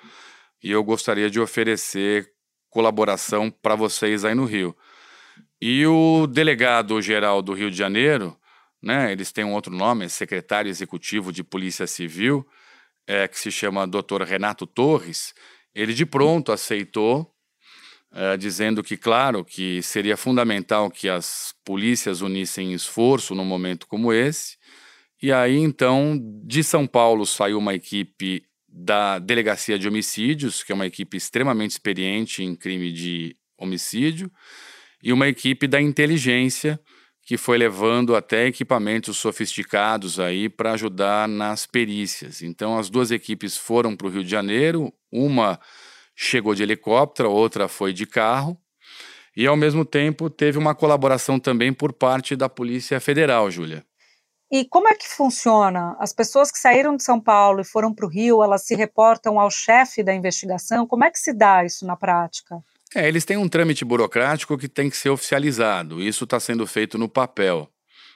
e 0.63 0.71
eu 0.71 0.85
gostaria 0.85 1.31
de 1.31 1.41
oferecer 1.41 2.31
colaboração 2.69 3.51
para 3.51 3.75
vocês 3.75 4.25
aí 4.25 4.35
no 4.35 4.45
Rio. 4.45 4.77
E 5.61 5.87
o 5.87 6.27
delegado 6.27 7.01
geral 7.01 7.41
do 7.41 7.55
Rio 7.55 7.71
de 7.71 7.77
Janeiro, 7.77 8.37
né, 8.83 9.11
eles 9.11 9.33
têm 9.33 9.45
um 9.45 9.55
outro 9.55 9.75
nome, 9.75 10.05
é 10.05 10.09
secretário 10.09 10.69
executivo 10.69 11.33
de 11.33 11.43
Polícia 11.43 11.87
Civil, 11.87 12.47
é, 13.07 13.27
que 13.27 13.39
se 13.39 13.51
chama 13.51 13.87
Dr. 13.87 14.23
Renato 14.25 14.67
Torres 14.67 15.33
ele 15.77 15.93
de 15.93 16.07
pronto 16.07 16.53
aceitou, 16.53 17.31
uh, 18.11 18.39
dizendo 18.39 18.83
que, 18.83 18.97
claro, 18.97 19.45
que 19.45 19.83
seria 19.83 20.17
fundamental 20.17 20.91
que 20.91 21.07
as 21.07 21.55
polícias 21.63 22.23
unissem 22.23 22.73
esforço 22.73 23.35
num 23.35 23.45
momento 23.45 23.87
como 23.87 24.11
esse. 24.11 24.57
E 25.23 25.31
aí, 25.31 25.59
então, 25.59 26.19
de 26.43 26.65
São 26.65 26.87
Paulo 26.87 27.27
saiu 27.27 27.59
uma 27.59 27.75
equipe 27.75 28.43
da 28.67 29.19
Delegacia 29.19 29.79
de 29.79 29.87
Homicídios, 29.87 30.63
que 30.63 30.73
é 30.73 30.75
uma 30.75 30.87
equipe 30.87 31.15
extremamente 31.15 31.73
experiente 31.73 32.43
em 32.43 32.57
crime 32.57 32.91
de 32.91 33.37
homicídio, 33.59 34.33
e 35.03 35.13
uma 35.13 35.29
equipe 35.29 35.67
da 35.67 35.81
inteligência, 35.81 36.81
que 37.27 37.37
foi 37.37 37.59
levando 37.59 38.15
até 38.15 38.47
equipamentos 38.47 39.17
sofisticados 39.17 40.21
aí 40.21 40.49
para 40.49 40.75
ajudar 40.75 41.27
nas 41.27 41.67
perícias. 41.67 42.41
Então 42.41 42.79
as 42.79 42.89
duas 42.89 43.11
equipes 43.11 43.57
foram 43.57 43.97
para 43.97 44.07
o 44.07 44.11
Rio 44.11 44.23
de 44.23 44.31
Janeiro, 44.31 44.93
uma 45.11 45.59
chegou 46.15 46.55
de 46.55 46.63
helicóptero, 46.63 47.33
outra 47.33 47.67
foi 47.67 47.93
de 47.93 48.07
carro. 48.07 48.57
E 49.37 49.45
ao 49.45 49.57
mesmo 49.57 49.85
tempo 49.85 50.31
teve 50.31 50.57
uma 50.57 50.73
colaboração 50.73 51.39
também 51.41 51.73
por 51.73 51.93
parte 51.93 52.37
da 52.37 52.49
Polícia 52.49 53.01
Federal, 53.01 53.51
Júlia. 53.51 53.85
E 54.49 54.65
como 54.65 54.87
é 54.87 54.95
que 54.95 55.09
funciona? 55.09 55.97
As 55.99 56.13
pessoas 56.13 56.53
que 56.53 56.59
saíram 56.59 56.97
de 56.97 57.03
São 57.03 57.21
Paulo 57.21 57.61
e 57.61 57.65
foram 57.65 57.93
para 57.93 58.07
o 58.07 58.09
Rio, 58.09 58.41
elas 58.41 58.65
se 58.65 58.77
reportam 58.77 59.41
ao 59.41 59.51
chefe 59.51 60.05
da 60.05 60.15
investigação? 60.15 60.87
Como 60.87 61.05
é 61.05 61.11
que 61.11 61.19
se 61.19 61.35
dá 61.35 61.65
isso 61.65 61.85
na 61.85 61.97
prática? 61.97 62.63
É, 62.95 63.09
eles 63.09 63.25
têm 63.25 63.37
um 63.37 63.49
trâmite 63.49 63.85
burocrático 63.85 64.57
que 64.57 64.69
tem 64.69 64.89
que 64.89 64.97
ser 64.97 65.11
oficializado. 65.11 66.01
Isso 66.01 66.25
está 66.25 66.39
sendo 66.39 66.67
feito 66.67 66.97
no 66.97 67.09
papel, 67.09 67.69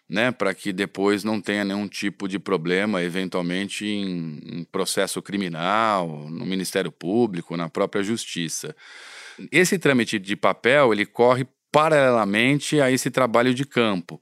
né, 0.09 0.31
para 0.31 0.55
que 0.55 0.73
depois 0.73 1.25
não 1.25 1.41
tenha 1.41 1.65
nenhum 1.65 1.89
tipo 1.89 2.29
de 2.29 2.39
problema, 2.39 3.03
eventualmente 3.03 3.85
em, 3.85 4.41
em 4.45 4.65
processo 4.65 5.21
criminal, 5.21 6.29
no 6.31 6.47
Ministério 6.47 6.93
Público, 6.93 7.57
na 7.57 7.69
própria 7.69 8.03
Justiça. 8.03 8.75
Esse 9.51 9.79
trâmite 9.79 10.19
de 10.19 10.37
papel 10.37 10.93
ele 10.93 11.07
corre 11.07 11.47
paralelamente 11.73 12.81
a 12.81 12.91
esse 12.91 13.11
trabalho 13.11 13.55
de 13.55 13.65
campo. 13.65 14.21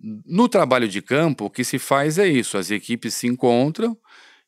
No 0.00 0.48
trabalho 0.48 0.88
de 0.88 1.00
campo, 1.00 1.46
o 1.46 1.50
que 1.50 1.64
se 1.64 1.78
faz 1.78 2.18
é 2.18 2.26
isso: 2.26 2.58
as 2.58 2.70
equipes 2.70 3.14
se 3.14 3.26
encontram 3.26 3.96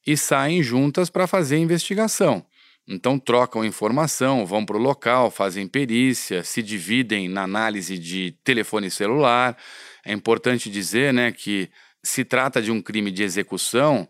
e 0.06 0.16
saem 0.16 0.62
juntas 0.62 1.10
para 1.10 1.26
fazer 1.26 1.56
a 1.56 1.60
investigação. 1.60 2.44
Então 2.88 3.18
trocam 3.18 3.64
informação, 3.64 4.46
vão 4.46 4.64
para 4.64 4.76
o 4.76 4.80
local, 4.80 5.30
fazem 5.30 5.66
perícia, 5.66 6.44
se 6.44 6.62
dividem 6.62 7.28
na 7.28 7.42
análise 7.42 7.98
de 7.98 8.32
telefone 8.44 8.90
celular. 8.90 9.56
É 10.04 10.12
importante 10.12 10.70
dizer 10.70 11.12
né, 11.12 11.32
que 11.32 11.68
se 12.02 12.24
trata 12.24 12.62
de 12.62 12.70
um 12.70 12.80
crime 12.80 13.10
de 13.10 13.24
execução 13.24 14.08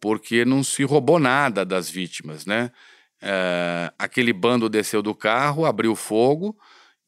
porque 0.00 0.44
não 0.44 0.64
se 0.64 0.82
roubou 0.82 1.18
nada 1.18 1.64
das 1.64 1.88
vítimas. 1.88 2.44
Né? 2.44 2.72
É, 3.22 3.92
aquele 3.98 4.32
bando 4.32 4.68
desceu 4.68 5.02
do 5.02 5.14
carro, 5.14 5.64
abriu 5.64 5.94
fogo 5.94 6.56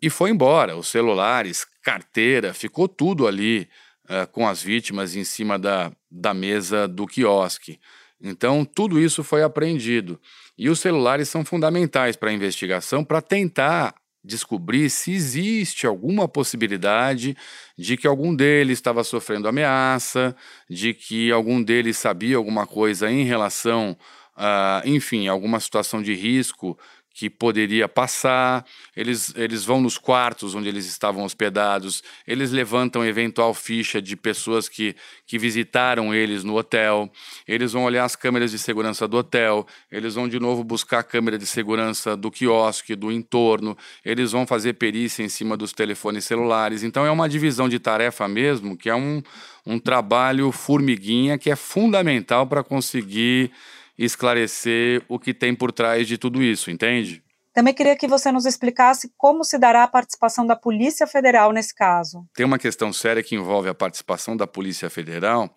e 0.00 0.08
foi 0.08 0.30
embora. 0.30 0.76
Os 0.76 0.88
celulares, 0.88 1.66
carteira, 1.82 2.54
ficou 2.54 2.86
tudo 2.86 3.26
ali 3.26 3.68
é, 4.08 4.24
com 4.24 4.46
as 4.46 4.62
vítimas 4.62 5.16
em 5.16 5.24
cima 5.24 5.58
da, 5.58 5.92
da 6.08 6.32
mesa 6.32 6.86
do 6.86 7.06
quiosque. 7.06 7.80
Então, 8.20 8.64
tudo 8.64 8.98
isso 8.98 9.22
foi 9.22 9.42
apreendido. 9.42 10.20
E 10.58 10.68
os 10.68 10.80
celulares 10.80 11.28
são 11.28 11.44
fundamentais 11.44 12.16
para 12.16 12.30
a 12.30 12.32
investigação 12.32 13.04
para 13.04 13.22
tentar 13.22 13.94
descobrir 14.24 14.90
se 14.90 15.12
existe 15.12 15.86
alguma 15.86 16.26
possibilidade 16.26 17.36
de 17.78 17.96
que 17.96 18.06
algum 18.06 18.34
deles 18.34 18.78
estava 18.78 19.04
sofrendo 19.04 19.46
ameaça, 19.46 20.34
de 20.68 20.92
que 20.92 21.30
algum 21.30 21.62
deles 21.62 21.96
sabia 21.96 22.36
alguma 22.36 22.66
coisa 22.66 23.08
em 23.08 23.22
relação, 23.22 23.96
a, 24.36 24.82
enfim, 24.84 25.28
alguma 25.28 25.60
situação 25.60 26.02
de 26.02 26.12
risco 26.12 26.76
que 27.18 27.28
poderia 27.28 27.88
passar, 27.88 28.64
eles, 28.96 29.34
eles 29.34 29.64
vão 29.64 29.80
nos 29.80 29.98
quartos 29.98 30.54
onde 30.54 30.68
eles 30.68 30.86
estavam 30.86 31.24
hospedados, 31.24 32.00
eles 32.24 32.52
levantam 32.52 33.04
eventual 33.04 33.52
ficha 33.52 34.00
de 34.00 34.14
pessoas 34.14 34.68
que, 34.68 34.94
que 35.26 35.36
visitaram 35.36 36.14
eles 36.14 36.44
no 36.44 36.56
hotel, 36.56 37.10
eles 37.44 37.72
vão 37.72 37.82
olhar 37.82 38.04
as 38.04 38.14
câmeras 38.14 38.52
de 38.52 38.58
segurança 38.60 39.08
do 39.08 39.16
hotel, 39.16 39.66
eles 39.90 40.14
vão 40.14 40.28
de 40.28 40.38
novo 40.38 40.62
buscar 40.62 41.00
a 41.00 41.02
câmera 41.02 41.36
de 41.36 41.44
segurança 41.44 42.16
do 42.16 42.30
quiosque, 42.30 42.94
do 42.94 43.10
entorno, 43.10 43.76
eles 44.04 44.30
vão 44.30 44.46
fazer 44.46 44.74
perícia 44.74 45.24
em 45.24 45.28
cima 45.28 45.56
dos 45.56 45.72
telefones 45.72 46.24
celulares. 46.24 46.84
Então 46.84 47.04
é 47.04 47.10
uma 47.10 47.28
divisão 47.28 47.68
de 47.68 47.80
tarefa 47.80 48.28
mesmo, 48.28 48.76
que 48.76 48.88
é 48.88 48.94
um, 48.94 49.20
um 49.66 49.80
trabalho 49.80 50.52
formiguinha 50.52 51.36
que 51.36 51.50
é 51.50 51.56
fundamental 51.56 52.46
para 52.46 52.62
conseguir 52.62 53.50
esclarecer 53.98 55.02
o 55.08 55.18
que 55.18 55.34
tem 55.34 55.54
por 55.54 55.72
trás 55.72 56.06
de 56.06 56.16
tudo 56.16 56.42
isso, 56.42 56.70
entende? 56.70 57.22
Também 57.52 57.74
queria 57.74 57.96
que 57.96 58.06
você 58.06 58.30
nos 58.30 58.46
explicasse 58.46 59.12
como 59.16 59.42
se 59.42 59.58
dará 59.58 59.82
a 59.82 59.88
participação 59.88 60.46
da 60.46 60.54
Polícia 60.54 61.08
Federal 61.08 61.52
nesse 61.52 61.74
caso. 61.74 62.24
Tem 62.32 62.46
uma 62.46 62.58
questão 62.58 62.92
séria 62.92 63.22
que 63.22 63.34
envolve 63.34 63.68
a 63.68 63.74
participação 63.74 64.36
da 64.36 64.46
Polícia 64.46 64.88
Federal, 64.88 65.52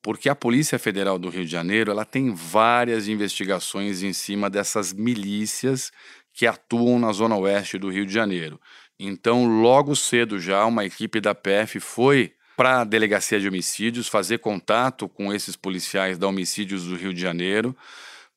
porque 0.00 0.30
a 0.30 0.34
Polícia 0.34 0.78
Federal 0.78 1.18
do 1.18 1.28
Rio 1.28 1.44
de 1.44 1.50
Janeiro 1.50 1.90
ela 1.90 2.06
tem 2.06 2.34
várias 2.34 3.06
investigações 3.06 4.02
em 4.02 4.14
cima 4.14 4.48
dessas 4.48 4.94
milícias 4.94 5.92
que 6.32 6.46
atuam 6.46 6.98
na 6.98 7.12
zona 7.12 7.36
oeste 7.36 7.76
do 7.76 7.90
Rio 7.90 8.06
de 8.06 8.14
Janeiro. 8.14 8.58
Então, 8.98 9.44
logo 9.60 9.94
cedo 9.94 10.38
já, 10.38 10.64
uma 10.64 10.86
equipe 10.86 11.20
da 11.20 11.34
PF 11.34 11.78
foi 11.80 12.32
para 12.56 12.80
a 12.80 12.84
delegacia 12.84 13.40
de 13.40 13.48
homicídios, 13.48 14.08
fazer 14.08 14.38
contato 14.38 15.08
com 15.08 15.32
esses 15.32 15.56
policiais 15.56 16.18
da 16.18 16.28
homicídios 16.28 16.84
do 16.84 16.96
Rio 16.96 17.14
de 17.14 17.20
Janeiro 17.20 17.76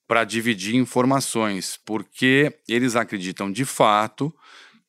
para 0.07 0.23
dividir 0.23 0.75
informações, 0.75 1.79
porque 1.83 2.59
eles 2.67 2.95
acreditam 2.95 3.51
de 3.51 3.65
fato 3.65 4.33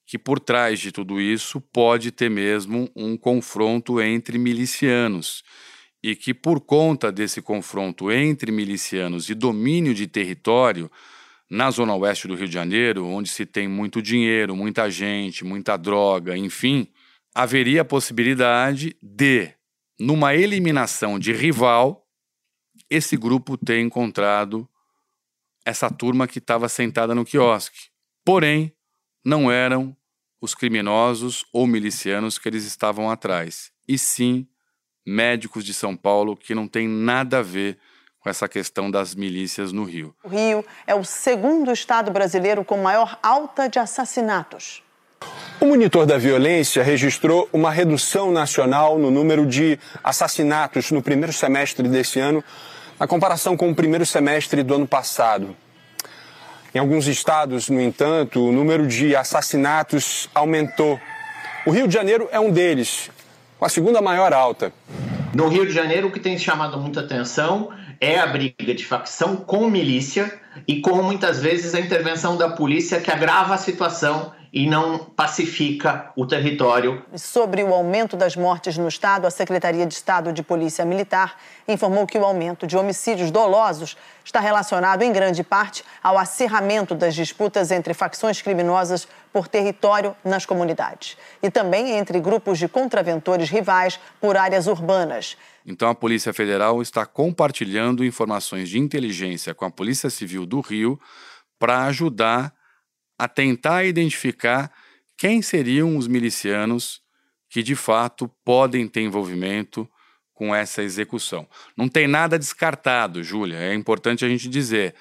que 0.06 0.18
por 0.18 0.38
trás 0.38 0.78
de 0.78 0.92
tudo 0.92 1.20
isso 1.20 1.60
pode 1.60 2.12
ter 2.12 2.30
mesmo 2.30 2.88
um 2.94 3.16
confronto 3.16 4.00
entre 4.00 4.38
milicianos 4.38 5.42
e 6.02 6.14
que 6.14 6.32
por 6.32 6.60
conta 6.60 7.10
desse 7.10 7.42
confronto 7.42 8.12
entre 8.12 8.52
milicianos 8.52 9.28
e 9.28 9.34
domínio 9.34 9.92
de 9.92 10.06
território 10.06 10.90
na 11.50 11.70
zona 11.70 11.94
oeste 11.94 12.28
do 12.28 12.34
Rio 12.34 12.46
de 12.46 12.54
Janeiro, 12.54 13.06
onde 13.06 13.28
se 13.28 13.44
tem 13.44 13.66
muito 13.66 14.00
dinheiro, 14.00 14.54
muita 14.54 14.88
gente, 14.88 15.44
muita 15.44 15.76
droga, 15.76 16.36
enfim, 16.36 16.86
haveria 17.36 17.82
a 17.82 17.84
possibilidade 17.84 18.96
de, 19.02 19.52
numa 20.00 20.34
eliminação 20.34 21.18
de 21.18 21.34
rival, 21.34 22.08
esse 22.88 23.14
grupo 23.14 23.58
ter 23.58 23.78
encontrado 23.78 24.66
essa 25.62 25.90
turma 25.90 26.26
que 26.26 26.38
estava 26.38 26.66
sentada 26.66 27.14
no 27.14 27.26
quiosque. 27.26 27.90
Porém, 28.24 28.74
não 29.22 29.52
eram 29.52 29.94
os 30.40 30.54
criminosos 30.54 31.44
ou 31.52 31.66
milicianos 31.66 32.38
que 32.38 32.48
eles 32.48 32.64
estavam 32.64 33.10
atrás, 33.10 33.70
e 33.86 33.98
sim 33.98 34.48
médicos 35.06 35.62
de 35.62 35.74
São 35.74 35.94
Paulo 35.94 36.36
que 36.36 36.54
não 36.54 36.66
tem 36.66 36.88
nada 36.88 37.40
a 37.40 37.42
ver 37.42 37.78
com 38.18 38.30
essa 38.30 38.48
questão 38.48 38.90
das 38.90 39.14
milícias 39.14 39.72
no 39.72 39.84
Rio. 39.84 40.16
O 40.24 40.28
Rio 40.28 40.64
é 40.86 40.94
o 40.94 41.04
segundo 41.04 41.70
estado 41.70 42.10
brasileiro 42.10 42.64
com 42.64 42.78
maior 42.78 43.18
alta 43.22 43.68
de 43.68 43.78
assassinatos. 43.78 44.85
O 45.58 45.64
monitor 45.64 46.04
da 46.04 46.18
violência 46.18 46.82
registrou 46.82 47.48
uma 47.50 47.70
redução 47.70 48.30
nacional 48.30 48.98
no 48.98 49.10
número 49.10 49.46
de 49.46 49.78
assassinatos 50.04 50.90
no 50.90 51.02
primeiro 51.02 51.32
semestre 51.32 51.88
desse 51.88 52.20
ano, 52.20 52.44
na 53.00 53.06
comparação 53.06 53.56
com 53.56 53.70
o 53.70 53.74
primeiro 53.74 54.04
semestre 54.04 54.62
do 54.62 54.74
ano 54.74 54.86
passado. 54.86 55.56
Em 56.74 56.78
alguns 56.78 57.06
estados, 57.06 57.70
no 57.70 57.80
entanto, 57.80 58.46
o 58.46 58.52
número 58.52 58.86
de 58.86 59.16
assassinatos 59.16 60.28
aumentou. 60.34 61.00
O 61.64 61.70
Rio 61.70 61.88
de 61.88 61.94
Janeiro 61.94 62.28
é 62.30 62.38
um 62.38 62.50
deles, 62.50 63.10
com 63.58 63.64
a 63.64 63.70
segunda 63.70 64.02
maior 64.02 64.34
alta. 64.34 64.70
No 65.34 65.48
Rio 65.48 65.66
de 65.66 65.72
Janeiro, 65.72 66.08
o 66.08 66.12
que 66.12 66.20
tem 66.20 66.38
chamado 66.38 66.78
muita 66.78 67.00
atenção 67.00 67.70
é 67.98 68.18
a 68.18 68.26
briga 68.26 68.74
de 68.74 68.84
facção 68.84 69.36
com 69.36 69.70
milícia 69.70 70.30
e 70.68 70.82
com 70.82 71.02
muitas 71.02 71.40
vezes 71.40 71.74
a 71.74 71.80
intervenção 71.80 72.36
da 72.36 72.50
polícia 72.50 73.00
que 73.00 73.10
agrava 73.10 73.54
a 73.54 73.58
situação 73.58 74.35
e 74.52 74.66
não 74.66 74.98
pacifica 74.98 76.10
o 76.16 76.26
território. 76.26 77.04
Sobre 77.14 77.62
o 77.62 77.72
aumento 77.72 78.16
das 78.16 78.36
mortes 78.36 78.76
no 78.78 78.88
estado, 78.88 79.26
a 79.26 79.30
Secretaria 79.30 79.86
de 79.86 79.94
Estado 79.94 80.32
de 80.32 80.42
Polícia 80.42 80.84
Militar 80.84 81.38
informou 81.68 82.06
que 82.06 82.18
o 82.18 82.24
aumento 82.24 82.66
de 82.66 82.76
homicídios 82.76 83.30
dolosos 83.30 83.96
está 84.24 84.40
relacionado 84.40 85.02
em 85.02 85.12
grande 85.12 85.42
parte 85.42 85.84
ao 86.02 86.18
acirramento 86.18 86.94
das 86.94 87.14
disputas 87.14 87.70
entre 87.70 87.94
facções 87.94 88.40
criminosas 88.42 89.06
por 89.32 89.48
território 89.48 90.16
nas 90.24 90.46
comunidades 90.46 91.16
e 91.42 91.50
também 91.50 91.92
entre 91.92 92.18
grupos 92.20 92.58
de 92.58 92.68
contraventores 92.68 93.50
rivais 93.50 94.00
por 94.20 94.36
áreas 94.36 94.66
urbanas. 94.66 95.36
Então 95.66 95.88
a 95.88 95.94
Polícia 95.94 96.32
Federal 96.32 96.80
está 96.80 97.04
compartilhando 97.04 98.04
informações 98.04 98.68
de 98.68 98.78
inteligência 98.78 99.54
com 99.54 99.64
a 99.64 99.70
Polícia 99.70 100.08
Civil 100.08 100.46
do 100.46 100.60
Rio 100.60 100.98
para 101.58 101.84
ajudar 101.84 102.55
a 103.18 103.28
tentar 103.28 103.84
identificar 103.84 104.72
quem 105.16 105.40
seriam 105.40 105.96
os 105.96 106.06
milicianos 106.06 107.00
que 107.48 107.62
de 107.62 107.74
fato 107.74 108.28
podem 108.44 108.86
ter 108.86 109.02
envolvimento 109.02 109.88
com 110.34 110.54
essa 110.54 110.82
execução. 110.82 111.48
Não 111.76 111.88
tem 111.88 112.06
nada 112.06 112.38
descartado, 112.38 113.22
Júlia, 113.22 113.56
é 113.56 113.74
importante 113.74 114.24
a 114.24 114.28
gente 114.28 114.48
dizer. 114.48 114.94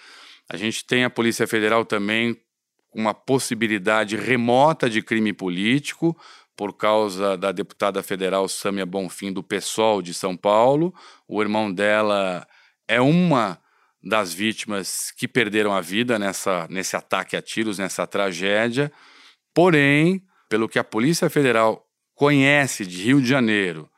A 0.49 0.55
gente 0.55 0.85
tem 0.85 1.03
a 1.03 1.09
Polícia 1.09 1.45
Federal 1.45 1.83
também 1.83 2.39
uma 2.93 3.13
possibilidade 3.13 4.15
remota 4.15 4.89
de 4.89 5.01
crime 5.01 5.33
político, 5.33 6.15
por 6.55 6.73
causa 6.73 7.37
da 7.37 7.51
deputada 7.51 8.01
federal 8.01 8.47
Sâmia 8.47 8.85
Bonfim 8.85 9.31
do 9.31 9.43
PSOL 9.43 10.01
de 10.01 10.13
São 10.13 10.37
Paulo. 10.37 10.93
O 11.27 11.41
irmão 11.41 11.71
dela 11.71 12.47
é 12.87 13.01
uma 13.01 13.59
das 14.05 14.31
vítimas 14.31 15.11
que 15.17 15.27
perderam 15.27 15.73
a 15.73 15.81
vida 15.81 16.19
nessa, 16.19 16.67
nesse 16.69 16.95
ataque 16.95 17.35
a 17.35 17.41
tiros, 17.41 17.79
nessa 17.79 18.05
tragédia. 18.05 18.91
Porém, 19.51 20.23
pelo 20.47 20.69
que 20.69 20.77
a 20.77 20.83
Polícia 20.83 21.27
Federal 21.27 21.83
conhece 22.13 22.85
de 22.85 23.03
Rio 23.03 23.19
de 23.19 23.27
Janeiro, 23.27 23.89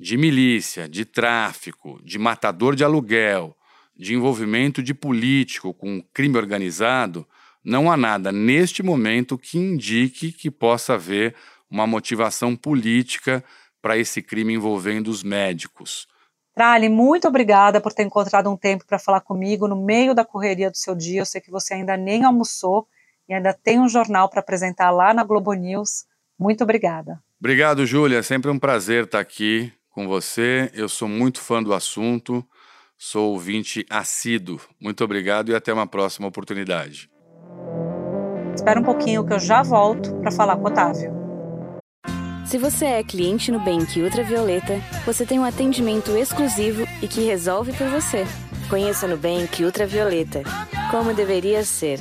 de 0.00 0.16
milícia, 0.16 0.88
de 0.88 1.04
tráfico, 1.04 2.00
de 2.02 2.18
matador 2.18 2.74
de 2.74 2.82
aluguel, 2.82 3.54
de 3.94 4.14
envolvimento 4.14 4.82
de 4.82 4.94
político 4.94 5.74
com 5.74 6.02
crime 6.14 6.38
organizado, 6.38 7.28
não 7.62 7.92
há 7.92 7.96
nada 7.96 8.32
neste 8.32 8.82
momento 8.82 9.36
que 9.36 9.58
indique 9.58 10.32
que 10.32 10.50
possa 10.50 10.94
haver 10.94 11.34
uma 11.68 11.86
motivação 11.86 12.56
política 12.56 13.44
para 13.82 13.98
esse 13.98 14.22
crime 14.22 14.54
envolvendo 14.54 15.08
os 15.08 15.22
médicos. 15.22 16.08
Trali, 16.58 16.88
muito 16.88 17.28
obrigada 17.28 17.80
por 17.80 17.92
ter 17.92 18.02
encontrado 18.02 18.50
um 18.50 18.56
tempo 18.56 18.84
para 18.84 18.98
falar 18.98 19.20
comigo 19.20 19.68
no 19.68 19.76
meio 19.76 20.12
da 20.12 20.24
correria 20.24 20.68
do 20.68 20.76
seu 20.76 20.92
dia. 20.92 21.20
Eu 21.20 21.24
sei 21.24 21.40
que 21.40 21.52
você 21.52 21.72
ainda 21.72 21.96
nem 21.96 22.24
almoçou 22.24 22.88
e 23.28 23.32
ainda 23.32 23.54
tem 23.54 23.78
um 23.78 23.88
jornal 23.88 24.28
para 24.28 24.40
apresentar 24.40 24.90
lá 24.90 25.14
na 25.14 25.22
Globo 25.22 25.52
News. 25.52 26.04
Muito 26.36 26.64
obrigada. 26.64 27.22
Obrigado, 27.38 27.86
Júlia. 27.86 28.18
É 28.18 28.22
sempre 28.22 28.50
um 28.50 28.58
prazer 28.58 29.04
estar 29.04 29.20
aqui 29.20 29.72
com 29.88 30.08
você. 30.08 30.68
Eu 30.74 30.88
sou 30.88 31.06
muito 31.06 31.40
fã 31.40 31.62
do 31.62 31.72
assunto, 31.72 32.44
sou 32.96 33.34
ouvinte 33.34 33.86
assíduo. 33.88 34.60
Muito 34.80 35.04
obrigado 35.04 35.52
e 35.52 35.54
até 35.54 35.72
uma 35.72 35.86
próxima 35.86 36.26
oportunidade. 36.26 37.08
Espera 38.52 38.80
um 38.80 38.84
pouquinho 38.84 39.24
que 39.24 39.32
eu 39.32 39.38
já 39.38 39.62
volto 39.62 40.12
para 40.16 40.32
falar 40.32 40.56
com 40.56 40.64
o 40.64 40.66
Otávio. 40.66 41.17
Se 42.48 42.56
você 42.56 42.86
é 42.86 43.04
cliente 43.04 43.52
no 43.52 43.60
Bank 43.60 44.00
Ultravioleta, 44.00 44.80
você 45.04 45.26
tem 45.26 45.38
um 45.38 45.44
atendimento 45.44 46.16
exclusivo 46.16 46.84
e 47.02 47.06
que 47.06 47.20
resolve 47.20 47.74
por 47.74 47.86
você. 47.90 48.24
Conheça 48.70 49.06
no 49.06 49.18
Bank 49.18 49.62
Ultravioleta. 49.62 50.42
Como 50.90 51.12
deveria 51.12 51.62
ser. 51.62 52.00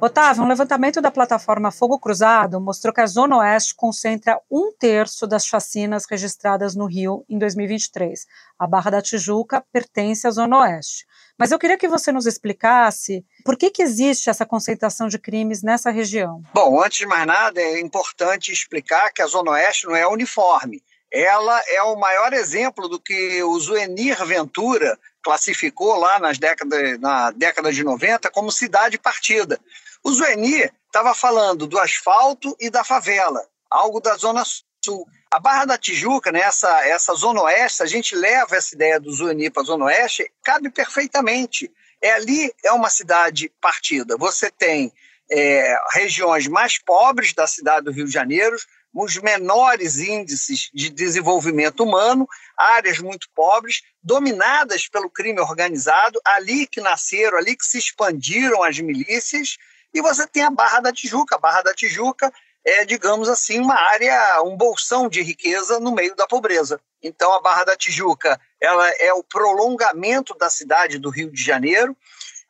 Otávio, 0.00 0.44
um 0.44 0.46
levantamento 0.46 1.00
da 1.00 1.10
plataforma 1.10 1.72
Fogo 1.72 1.98
Cruzado 1.98 2.60
mostrou 2.60 2.94
que 2.94 3.00
a 3.00 3.06
Zona 3.08 3.38
Oeste 3.38 3.74
concentra 3.74 4.40
um 4.48 4.72
terço 4.72 5.26
das 5.26 5.44
chacinas 5.44 6.06
registradas 6.08 6.76
no 6.76 6.86
Rio 6.86 7.24
em 7.28 7.36
2023. 7.36 8.24
A 8.56 8.68
Barra 8.68 8.92
da 8.92 9.02
Tijuca 9.02 9.64
pertence 9.72 10.28
à 10.28 10.30
Zona 10.30 10.60
Oeste 10.60 11.09
Mas 11.40 11.50
eu 11.50 11.58
queria 11.58 11.78
que 11.78 11.88
você 11.88 12.12
nos 12.12 12.26
explicasse 12.26 13.24
por 13.46 13.56
que, 13.56 13.70
que 13.70 13.82
existe 13.82 14.28
essa 14.28 14.44
concentração 14.44 15.08
de 15.08 15.18
crimes 15.18 15.62
nessa 15.62 15.90
região. 15.90 16.42
Bom, 16.52 16.84
antes 16.84 16.98
de 16.98 17.06
mais 17.06 17.26
nada, 17.26 17.58
é 17.58 17.80
importante 17.80 18.52
explicar 18.52 19.10
que 19.10 19.22
a 19.22 19.26
Zona 19.26 19.52
Oeste 19.52 19.86
não 19.86 19.96
é 19.96 20.06
uniforme. 20.06 20.82
Ela 21.10 21.58
é 21.66 21.82
o 21.82 21.96
maior 21.96 22.34
exemplo 22.34 22.90
do 22.90 23.00
que 23.00 23.42
o 23.42 23.58
Zuenir 23.58 24.22
Ventura 24.26 24.98
classificou 25.22 25.98
lá 25.98 26.18
nas 26.18 26.36
décadas, 26.36 27.00
na 27.00 27.30
década 27.30 27.72
de 27.72 27.82
90 27.82 28.30
como 28.30 28.52
cidade 28.52 28.98
partida. 28.98 29.58
O 30.04 30.12
Zuenir 30.12 30.70
estava 30.84 31.14
falando 31.14 31.66
do 31.66 31.78
asfalto 31.78 32.54
e 32.60 32.68
da 32.68 32.84
favela, 32.84 33.42
algo 33.70 33.98
da 33.98 34.14
Zona 34.14 34.44
Sul. 34.44 35.06
A 35.32 35.38
Barra 35.38 35.64
da 35.64 35.78
Tijuca, 35.78 36.32
né, 36.32 36.40
essa, 36.40 36.68
essa 36.88 37.14
Zona 37.14 37.42
Oeste, 37.42 37.84
a 37.84 37.86
gente 37.86 38.16
leva 38.16 38.56
essa 38.56 38.74
ideia 38.74 38.98
do 38.98 39.12
Zuenir 39.12 39.52
para 39.52 39.62
a 39.62 39.66
Zona 39.66 39.84
Oeste, 39.84 40.30
cabe 40.42 40.70
perfeitamente. 40.70 41.70
É 42.02 42.12
ali 42.12 42.52
é 42.64 42.72
uma 42.72 42.90
cidade 42.90 43.52
partida. 43.60 44.16
Você 44.16 44.50
tem 44.50 44.92
é, 45.30 45.76
regiões 45.92 46.48
mais 46.48 46.78
pobres 46.78 47.32
da 47.32 47.46
cidade 47.46 47.84
do 47.84 47.92
Rio 47.92 48.06
de 48.06 48.12
Janeiro, 48.12 48.56
os 48.92 49.16
menores 49.18 49.98
índices 49.98 50.68
de 50.74 50.90
desenvolvimento 50.90 51.84
humano, 51.84 52.26
áreas 52.56 52.98
muito 52.98 53.28
pobres, 53.32 53.82
dominadas 54.02 54.88
pelo 54.88 55.08
crime 55.08 55.40
organizado, 55.40 56.20
ali 56.24 56.66
que 56.66 56.80
nasceram, 56.80 57.38
ali 57.38 57.56
que 57.56 57.64
se 57.64 57.78
expandiram 57.78 58.64
as 58.64 58.80
milícias, 58.80 59.56
e 59.94 60.00
você 60.00 60.26
tem 60.26 60.42
a 60.42 60.50
Barra 60.50 60.80
da 60.80 60.92
Tijuca. 60.92 61.36
A 61.36 61.38
Barra 61.38 61.62
da 61.62 61.74
Tijuca 61.74 62.32
é, 62.64 62.84
digamos 62.84 63.28
assim, 63.28 63.58
uma 63.58 63.74
área, 63.74 64.42
um 64.42 64.56
bolsão 64.56 65.08
de 65.08 65.22
riqueza 65.22 65.80
no 65.80 65.92
meio 65.92 66.14
da 66.14 66.26
pobreza. 66.26 66.80
Então, 67.02 67.32
a 67.32 67.40
Barra 67.40 67.64
da 67.64 67.76
Tijuca 67.76 68.38
ela 68.60 68.88
é 68.98 69.12
o 69.14 69.24
prolongamento 69.24 70.34
da 70.36 70.50
cidade 70.50 70.98
do 70.98 71.10
Rio 71.10 71.30
de 71.30 71.42
Janeiro. 71.42 71.96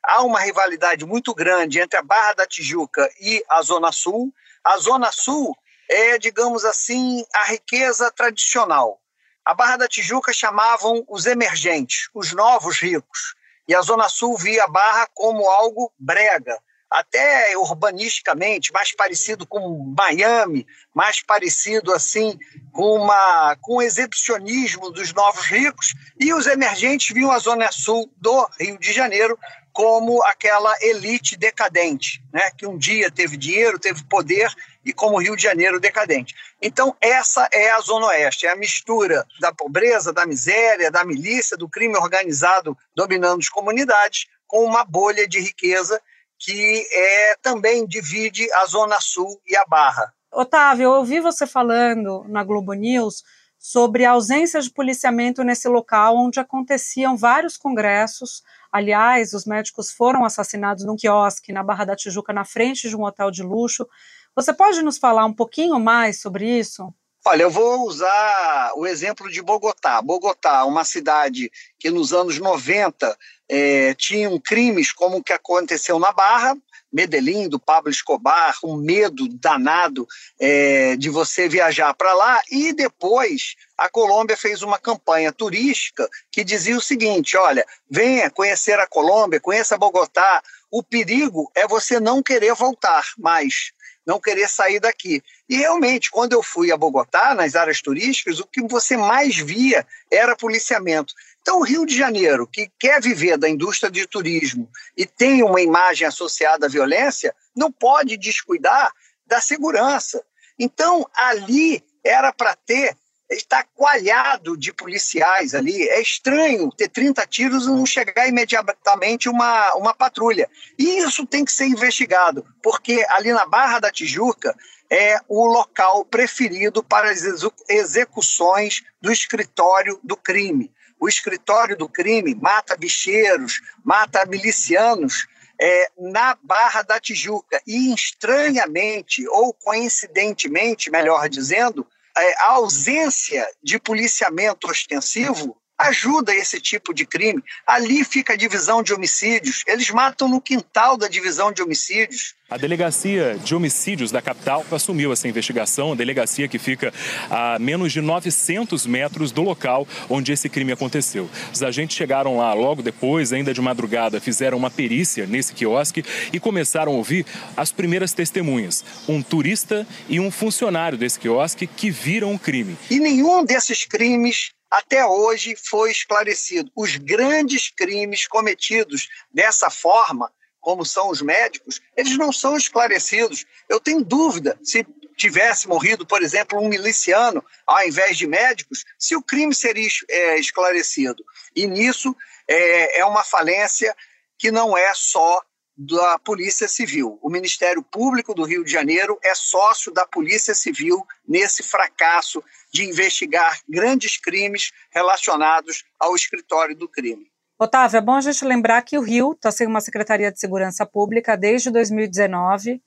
Há 0.02 0.22
uma 0.22 0.40
rivalidade 0.40 1.04
muito 1.04 1.34
grande 1.34 1.78
entre 1.78 1.98
a 1.98 2.02
Barra 2.02 2.32
da 2.32 2.46
Tijuca 2.46 3.08
e 3.20 3.44
a 3.48 3.62
Zona 3.62 3.92
Sul. 3.92 4.32
A 4.64 4.76
Zona 4.78 5.12
Sul 5.12 5.56
é, 5.88 6.18
digamos 6.18 6.64
assim, 6.64 7.24
a 7.34 7.50
riqueza 7.50 8.10
tradicional. 8.10 9.00
A 9.44 9.54
Barra 9.54 9.78
da 9.78 9.88
Tijuca 9.88 10.32
chamavam 10.32 11.04
os 11.08 11.26
emergentes, 11.26 12.08
os 12.14 12.32
novos 12.32 12.78
ricos. 12.78 13.34
E 13.66 13.74
a 13.74 13.82
Zona 13.82 14.08
Sul 14.08 14.36
via 14.36 14.64
a 14.64 14.68
Barra 14.68 15.08
como 15.14 15.48
algo 15.48 15.92
brega, 15.98 16.58
até 16.90 17.56
urbanisticamente, 17.56 18.72
mais 18.72 18.92
parecido 18.92 19.46
com 19.46 19.94
Miami, 19.96 20.66
mais 20.92 21.22
parecido 21.22 21.92
assim 21.92 22.36
com, 22.72 22.96
uma, 22.96 23.56
com 23.60 23.76
o 23.76 23.82
exibicionismo 23.82 24.90
dos 24.90 25.12
novos 25.12 25.44
ricos, 25.46 25.94
e 26.18 26.34
os 26.34 26.46
emergentes 26.46 27.14
viam 27.14 27.30
a 27.30 27.38
Zona 27.38 27.70
Sul 27.70 28.12
do 28.16 28.48
Rio 28.58 28.78
de 28.78 28.92
Janeiro 28.92 29.38
como 29.72 30.22
aquela 30.24 30.74
elite 30.80 31.36
decadente, 31.36 32.20
né, 32.32 32.50
que 32.58 32.66
um 32.66 32.76
dia 32.76 33.08
teve 33.08 33.36
dinheiro, 33.36 33.78
teve 33.78 34.02
poder, 34.04 34.52
e 34.84 34.92
como 34.92 35.18
Rio 35.18 35.36
de 35.36 35.42
Janeiro 35.42 35.78
decadente. 35.78 36.34
Então, 36.60 36.96
essa 37.00 37.48
é 37.52 37.70
a 37.70 37.80
Zona 37.80 38.06
Oeste, 38.06 38.46
é 38.46 38.50
a 38.50 38.56
mistura 38.56 39.24
da 39.38 39.52
pobreza, 39.52 40.12
da 40.12 40.26
miséria, 40.26 40.90
da 40.90 41.04
milícia, 41.04 41.56
do 41.56 41.68
crime 41.68 41.96
organizado 41.96 42.76
dominando 42.96 43.40
as 43.40 43.48
comunidades, 43.48 44.26
com 44.46 44.64
uma 44.64 44.84
bolha 44.84 45.28
de 45.28 45.38
riqueza 45.38 46.00
que 46.40 46.88
é, 46.90 47.36
também 47.42 47.86
divide 47.86 48.50
a 48.54 48.66
Zona 48.66 48.98
Sul 48.98 49.40
e 49.46 49.54
a 49.54 49.64
Barra. 49.66 50.12
Otávio, 50.32 50.84
eu 50.84 50.92
ouvi 50.92 51.20
você 51.20 51.46
falando 51.46 52.24
na 52.26 52.42
Globo 52.42 52.72
News 52.72 53.22
sobre 53.58 54.06
a 54.06 54.12
ausência 54.12 54.62
de 54.62 54.70
policiamento 54.70 55.44
nesse 55.44 55.68
local 55.68 56.16
onde 56.16 56.40
aconteciam 56.40 57.14
vários 57.14 57.58
congressos. 57.58 58.42
Aliás, 58.72 59.34
os 59.34 59.44
médicos 59.44 59.90
foram 59.90 60.24
assassinados 60.24 60.84
num 60.84 60.96
quiosque 60.96 61.52
na 61.52 61.62
Barra 61.62 61.84
da 61.84 61.96
Tijuca, 61.96 62.32
na 62.32 62.44
frente 62.44 62.88
de 62.88 62.96
um 62.96 63.04
hotel 63.04 63.30
de 63.30 63.42
luxo. 63.42 63.86
Você 64.34 64.54
pode 64.54 64.80
nos 64.80 64.96
falar 64.96 65.26
um 65.26 65.34
pouquinho 65.34 65.78
mais 65.78 66.22
sobre 66.22 66.58
isso? 66.58 66.90
Olha, 67.24 67.42
eu 67.42 67.50
vou 67.50 67.86
usar 67.86 68.72
o 68.76 68.86
exemplo 68.86 69.30
de 69.30 69.42
Bogotá. 69.42 70.00
Bogotá, 70.00 70.64
uma 70.64 70.84
cidade 70.84 71.50
que 71.78 71.90
nos 71.90 72.14
anos 72.14 72.38
90 72.38 73.16
é, 73.48 73.94
tinham 73.94 74.38
crimes 74.40 74.90
como 74.90 75.18
o 75.18 75.22
que 75.22 75.32
aconteceu 75.32 75.98
na 75.98 76.12
Barra, 76.12 76.56
Medellín, 76.92 77.48
do 77.48 77.60
Pablo 77.60 77.90
Escobar, 77.90 78.56
um 78.64 78.76
medo 78.76 79.28
danado 79.28 80.08
é, 80.40 80.96
de 80.96 81.08
você 81.10 81.48
viajar 81.48 81.92
para 81.94 82.12
lá. 82.14 82.40
E 82.50 82.72
depois 82.72 83.54
a 83.76 83.88
Colômbia 83.88 84.36
fez 84.36 84.62
uma 84.62 84.78
campanha 84.78 85.30
turística 85.30 86.08
que 86.32 86.42
dizia 86.42 86.76
o 86.76 86.82
seguinte: 86.82 87.36
olha, 87.36 87.64
venha 87.88 88.30
conhecer 88.30 88.78
a 88.78 88.86
Colômbia, 88.86 89.38
conheça 89.38 89.78
Bogotá. 89.78 90.42
O 90.70 90.82
perigo 90.82 91.50
é 91.54 91.66
você 91.66 91.98
não 91.98 92.22
querer 92.22 92.54
voltar 92.54 93.04
mais, 93.18 93.72
não 94.06 94.20
querer 94.20 94.48
sair 94.48 94.78
daqui. 94.78 95.22
E 95.48 95.56
realmente, 95.56 96.10
quando 96.10 96.32
eu 96.32 96.42
fui 96.42 96.70
a 96.70 96.76
Bogotá, 96.76 97.34
nas 97.34 97.56
áreas 97.56 97.80
turísticas, 97.80 98.38
o 98.38 98.46
que 98.46 98.62
você 98.62 98.96
mais 98.96 99.36
via 99.36 99.86
era 100.10 100.36
policiamento. 100.36 101.12
Então, 101.40 101.58
o 101.58 101.64
Rio 101.64 101.84
de 101.84 101.96
Janeiro, 101.96 102.46
que 102.46 102.70
quer 102.78 103.00
viver 103.00 103.36
da 103.36 103.48
indústria 103.48 103.90
de 103.90 104.06
turismo 104.06 104.70
e 104.96 105.04
tem 105.06 105.42
uma 105.42 105.60
imagem 105.60 106.06
associada 106.06 106.66
à 106.66 106.68
violência, 106.68 107.34
não 107.56 107.72
pode 107.72 108.16
descuidar 108.16 108.92
da 109.26 109.40
segurança. 109.40 110.22
Então, 110.58 111.08
ali 111.14 111.82
era 112.04 112.32
para 112.32 112.54
ter 112.54 112.96
está 113.30 113.64
coalhado 113.74 114.56
de 114.56 114.72
policiais 114.72 115.54
ali. 115.54 115.88
É 115.88 116.00
estranho 116.00 116.70
ter 116.72 116.88
30 116.88 117.26
tiros 117.26 117.66
e 117.66 117.70
não 117.70 117.86
chegar 117.86 118.28
imediatamente 118.28 119.28
uma, 119.28 119.74
uma 119.74 119.94
patrulha. 119.94 120.48
E 120.78 120.98
isso 120.98 121.26
tem 121.26 121.44
que 121.44 121.52
ser 121.52 121.66
investigado, 121.66 122.44
porque 122.62 123.04
ali 123.10 123.32
na 123.32 123.46
Barra 123.46 123.78
da 123.78 123.90
Tijuca 123.90 124.54
é 124.90 125.20
o 125.28 125.46
local 125.46 126.04
preferido 126.04 126.82
para 126.82 127.10
as 127.10 127.22
execuções 127.68 128.82
do 129.00 129.12
escritório 129.12 130.00
do 130.02 130.16
crime 130.16 130.72
o 131.00 131.08
escritório 131.08 131.76
do 131.76 131.88
crime 131.88 132.34
mata 132.34 132.76
bicheiros, 132.76 133.62
mata 133.82 134.26
milicianos 134.26 135.26
é, 135.58 135.90
na 135.98 136.36
Barra 136.42 136.82
da 136.82 137.00
Tijuca. 137.00 137.60
E 137.66 137.92
estranhamente, 137.94 139.26
ou 139.28 139.54
coincidentemente, 139.54 140.90
melhor 140.90 141.28
dizendo, 141.28 141.86
a 142.16 142.52
ausência 142.52 143.46
de 143.62 143.78
policiamento 143.78 144.68
ostensivo 144.68 145.60
ajuda 145.80 146.34
esse 146.34 146.60
tipo 146.60 146.92
de 146.92 147.06
crime. 147.06 147.42
Ali 147.66 148.04
fica 148.04 148.34
a 148.34 148.36
divisão 148.36 148.82
de 148.82 148.92
homicídios. 148.92 149.62
Eles 149.66 149.90
matam 149.90 150.28
no 150.28 150.40
quintal 150.40 150.96
da 150.96 151.08
divisão 151.08 151.52
de 151.52 151.62
homicídios. 151.62 152.34
A 152.50 152.56
delegacia 152.56 153.38
de 153.44 153.54
homicídios 153.54 154.10
da 154.10 154.20
capital 154.20 154.66
assumiu 154.72 155.12
essa 155.12 155.28
investigação, 155.28 155.92
a 155.92 155.94
delegacia 155.94 156.48
que 156.48 156.58
fica 156.58 156.92
a 157.30 157.58
menos 157.60 157.92
de 157.92 158.00
900 158.00 158.86
metros 158.86 159.30
do 159.30 159.42
local 159.42 159.86
onde 160.08 160.32
esse 160.32 160.48
crime 160.48 160.72
aconteceu. 160.72 161.30
Os 161.52 161.62
agentes 161.62 161.96
chegaram 161.96 162.36
lá 162.38 162.52
logo 162.52 162.82
depois, 162.82 163.32
ainda 163.32 163.54
de 163.54 163.60
madrugada, 163.60 164.20
fizeram 164.20 164.58
uma 164.58 164.70
perícia 164.70 165.26
nesse 165.26 165.54
quiosque 165.54 166.04
e 166.32 166.40
começaram 166.40 166.92
a 166.92 166.96
ouvir 166.96 167.24
as 167.56 167.70
primeiras 167.70 168.12
testemunhas, 168.12 168.84
um 169.08 169.22
turista 169.22 169.86
e 170.08 170.18
um 170.18 170.30
funcionário 170.30 170.98
desse 170.98 171.20
quiosque 171.20 171.68
que 171.68 171.88
viram 171.88 172.34
o 172.34 172.38
crime. 172.38 172.76
E 172.90 172.98
nenhum 172.98 173.44
desses 173.44 173.84
crimes 173.84 174.50
até 174.70 175.04
hoje 175.04 175.56
foi 175.56 175.90
esclarecido. 175.90 176.70
Os 176.76 176.96
grandes 176.96 177.68
crimes 177.70 178.26
cometidos 178.26 179.08
dessa 179.32 179.68
forma, 179.68 180.32
como 180.60 180.84
são 180.84 181.08
os 181.08 181.20
médicos, 181.20 181.80
eles 181.96 182.16
não 182.16 182.32
são 182.32 182.56
esclarecidos. 182.56 183.44
Eu 183.68 183.80
tenho 183.80 184.04
dúvida 184.04 184.58
se 184.62 184.86
tivesse 185.16 185.68
morrido, 185.68 186.06
por 186.06 186.22
exemplo, 186.22 186.58
um 186.58 186.68
miliciano 186.68 187.44
ao 187.66 187.86
invés 187.86 188.16
de 188.16 188.26
médicos, 188.26 188.84
se 188.98 189.14
o 189.14 189.22
crime 189.22 189.54
seria 189.54 189.88
é, 190.08 190.38
esclarecido. 190.38 191.24
E 191.54 191.66
nisso 191.66 192.16
é, 192.48 193.00
é 193.00 193.04
uma 193.04 193.22
falência 193.22 193.94
que 194.38 194.50
não 194.50 194.76
é 194.76 194.92
só 194.94 195.42
da 195.76 196.18
Polícia 196.18 196.68
Civil. 196.68 197.18
O 197.22 197.30
Ministério 197.30 197.82
Público 197.82 198.34
do 198.34 198.44
Rio 198.44 198.64
de 198.64 198.70
Janeiro 198.70 199.18
é 199.22 199.34
sócio 199.34 199.92
da 199.92 200.06
Polícia 200.06 200.54
Civil 200.54 201.06
nesse 201.26 201.62
fracasso 201.62 202.42
de 202.72 202.84
investigar 202.84 203.58
grandes 203.68 204.16
crimes 204.16 204.70
relacionados 204.92 205.84
ao 205.98 206.14
escritório 206.14 206.76
do 206.76 206.88
crime. 206.88 207.26
Otávio, 207.58 207.98
é 207.98 208.00
bom 208.00 208.14
a 208.14 208.20
gente 208.20 208.44
lembrar 208.44 208.82
que 208.82 208.96
o 208.96 209.02
Rio 209.02 209.32
está 209.32 209.50
sem 209.50 209.66
uma 209.66 209.80
Secretaria 209.80 210.32
de 210.32 210.40
Segurança 210.40 210.86
Pública 210.86 211.36
desde 211.36 211.70
2019 211.70 212.82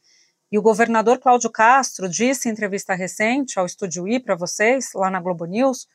e 0.51 0.57
o 0.57 0.61
governador 0.61 1.19
Cláudio 1.19 1.51
Castro 1.51 2.09
disse 2.09 2.47
em 2.47 2.51
entrevista 2.51 2.93
recente 2.93 3.59
ao 3.59 3.65
Estúdio 3.65 4.07
I 4.07 4.19
para 4.19 4.35
vocês, 4.35 4.89
lá 4.95 5.09
na 5.09 5.19
Globo 5.19 5.45
News, 5.45 5.87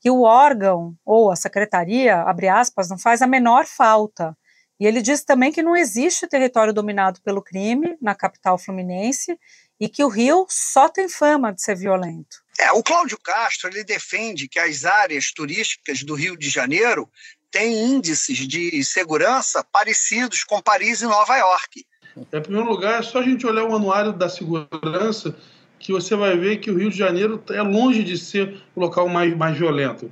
que 0.00 0.10
o 0.10 0.22
órgão 0.22 0.96
ou 1.04 1.30
a 1.30 1.36
secretaria, 1.36 2.22
abre 2.22 2.48
aspas, 2.48 2.88
não 2.88 2.98
faz 2.98 3.22
a 3.22 3.26
menor 3.26 3.66
falta 3.66 4.36
e 4.82 4.86
ele 4.86 5.00
diz 5.00 5.22
também 5.22 5.52
que 5.52 5.62
não 5.62 5.76
existe 5.76 6.26
território 6.26 6.72
dominado 6.72 7.22
pelo 7.22 7.40
crime 7.40 7.96
na 8.02 8.16
capital 8.16 8.58
fluminense 8.58 9.38
e 9.78 9.88
que 9.88 10.02
o 10.02 10.08
Rio 10.08 10.44
só 10.48 10.88
tem 10.88 11.08
fama 11.08 11.52
de 11.52 11.62
ser 11.62 11.76
violento. 11.76 12.41
É, 12.58 12.70
o 12.72 12.82
Cláudio 12.82 13.18
Castro 13.18 13.70
ele 13.70 13.84
defende 13.84 14.48
que 14.48 14.58
as 14.58 14.84
áreas 14.84 15.32
turísticas 15.32 16.02
do 16.02 16.14
Rio 16.14 16.36
de 16.36 16.48
Janeiro 16.48 17.08
tem 17.50 17.94
índices 17.94 18.38
de 18.38 18.82
segurança 18.82 19.64
parecidos 19.72 20.44
com 20.44 20.60
Paris 20.60 21.02
e 21.02 21.06
Nova 21.06 21.36
York. 21.36 21.84
É, 22.30 22.38
em 22.38 22.42
primeiro 22.42 22.68
lugar, 22.68 23.00
é 23.00 23.02
só 23.02 23.20
a 23.20 23.22
gente 23.22 23.46
olhar 23.46 23.64
o 23.64 23.74
anuário 23.74 24.12
da 24.12 24.28
segurança 24.28 25.36
que 25.78 25.92
você 25.92 26.14
vai 26.14 26.36
ver 26.36 26.58
que 26.58 26.70
o 26.70 26.78
Rio 26.78 26.90
de 26.90 26.96
Janeiro 26.96 27.42
é 27.50 27.60
longe 27.60 28.04
de 28.04 28.16
ser 28.16 28.62
o 28.74 28.80
local 28.80 29.08
mais, 29.08 29.36
mais 29.36 29.56
violento. 29.58 30.10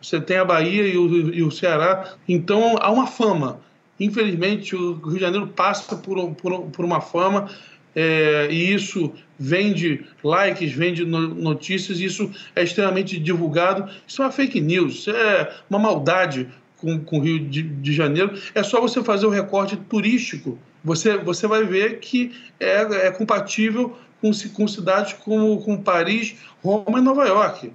Você 0.00 0.20
tem 0.20 0.38
a 0.38 0.44
Bahia 0.44 0.86
e 0.86 0.96
o, 0.96 1.34
e 1.34 1.42
o 1.42 1.50
Ceará, 1.50 2.14
então 2.26 2.76
há 2.80 2.90
uma 2.90 3.06
fama. 3.06 3.60
Infelizmente, 3.98 4.74
o 4.74 4.94
Rio 4.94 5.14
de 5.14 5.20
Janeiro 5.20 5.46
passa 5.48 5.94
por, 5.96 6.34
por, 6.36 6.70
por 6.70 6.84
uma 6.84 7.02
fama 7.02 7.50
é, 7.94 8.48
e 8.50 8.72
isso 8.72 9.12
vende 9.38 10.04
likes, 10.22 10.72
vende 10.72 11.04
notícias, 11.04 11.98
isso 11.98 12.30
é 12.54 12.62
extremamente 12.62 13.18
divulgado. 13.18 13.90
Isso 14.06 14.22
é 14.22 14.26
uma 14.26 14.32
fake 14.32 14.60
news, 14.60 14.94
isso 14.94 15.10
é 15.10 15.52
uma 15.68 15.78
maldade 15.78 16.48
com, 16.76 16.98
com 17.00 17.18
o 17.18 17.22
Rio 17.22 17.40
de, 17.40 17.62
de 17.62 17.92
Janeiro. 17.92 18.38
É 18.54 18.62
só 18.62 18.80
você 18.80 19.02
fazer 19.02 19.26
o 19.26 19.30
recorte 19.30 19.76
turístico. 19.76 20.58
Você, 20.84 21.16
você 21.18 21.46
vai 21.46 21.64
ver 21.64 21.98
que 22.00 22.32
é, 22.58 23.06
é 23.06 23.10
compatível 23.10 23.96
com, 24.20 24.30
com 24.54 24.68
cidades 24.68 25.14
como, 25.14 25.60
como 25.62 25.82
Paris, 25.82 26.36
Roma 26.62 26.98
e 26.98 27.02
Nova 27.02 27.26
York. 27.26 27.72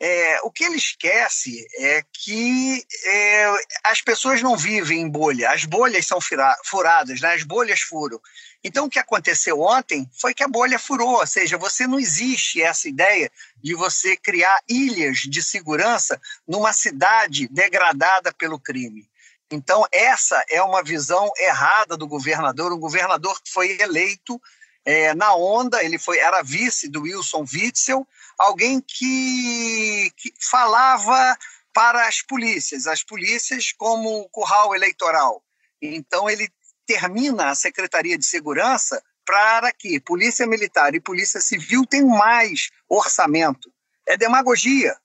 É, 0.00 0.40
o 0.42 0.50
que 0.50 0.62
ele 0.62 0.76
esquece 0.76 1.66
é 1.76 2.04
que 2.12 2.84
é, 3.04 3.52
as 3.84 4.00
pessoas 4.00 4.40
não 4.40 4.56
vivem 4.56 5.00
em 5.00 5.08
bolha, 5.08 5.50
as 5.50 5.64
bolhas 5.64 6.06
são 6.06 6.20
furadas, 6.64 7.20
né? 7.20 7.34
as 7.34 7.42
bolhas 7.42 7.80
furam. 7.80 8.20
Então, 8.62 8.86
o 8.86 8.90
que 8.90 8.98
aconteceu 8.98 9.60
ontem 9.60 10.08
foi 10.20 10.34
que 10.34 10.44
a 10.44 10.48
bolha 10.48 10.78
furou, 10.78 11.18
ou 11.18 11.26
seja, 11.26 11.58
você 11.58 11.86
não 11.86 11.98
existe 11.98 12.62
essa 12.62 12.88
ideia 12.88 13.30
de 13.62 13.74
você 13.74 14.16
criar 14.16 14.56
ilhas 14.68 15.18
de 15.18 15.42
segurança 15.42 16.20
numa 16.46 16.72
cidade 16.72 17.48
degradada 17.48 18.32
pelo 18.32 18.58
crime. 18.58 19.08
Então, 19.50 19.84
essa 19.90 20.44
é 20.48 20.62
uma 20.62 20.82
visão 20.82 21.30
errada 21.38 21.96
do 21.96 22.06
governador, 22.06 22.72
um 22.72 22.78
governador 22.78 23.40
que 23.42 23.50
foi 23.50 23.80
eleito 23.80 24.40
é, 24.88 25.14
na 25.14 25.34
onda, 25.34 25.84
ele 25.84 25.98
foi 25.98 26.16
era 26.18 26.40
vice 26.40 26.88
do 26.88 27.02
Wilson 27.02 27.44
Witzel, 27.52 28.08
alguém 28.38 28.80
que, 28.80 30.10
que 30.16 30.32
falava 30.40 31.36
para 31.74 32.08
as 32.08 32.22
polícias, 32.22 32.86
as 32.86 33.02
polícias 33.02 33.70
como 33.70 34.26
curral 34.30 34.74
eleitoral. 34.74 35.44
Então 35.82 36.30
ele 36.30 36.48
termina 36.86 37.50
a 37.50 37.54
Secretaria 37.54 38.16
de 38.16 38.24
Segurança 38.24 39.02
para 39.26 39.70
que 39.74 40.00
Polícia 40.00 40.46
Militar 40.46 40.94
e 40.94 41.00
Polícia 41.00 41.42
Civil 41.42 41.84
tenham 41.84 42.08
mais 42.08 42.70
orçamento. 42.88 43.70
É 44.06 44.16
demagogia. 44.16 44.96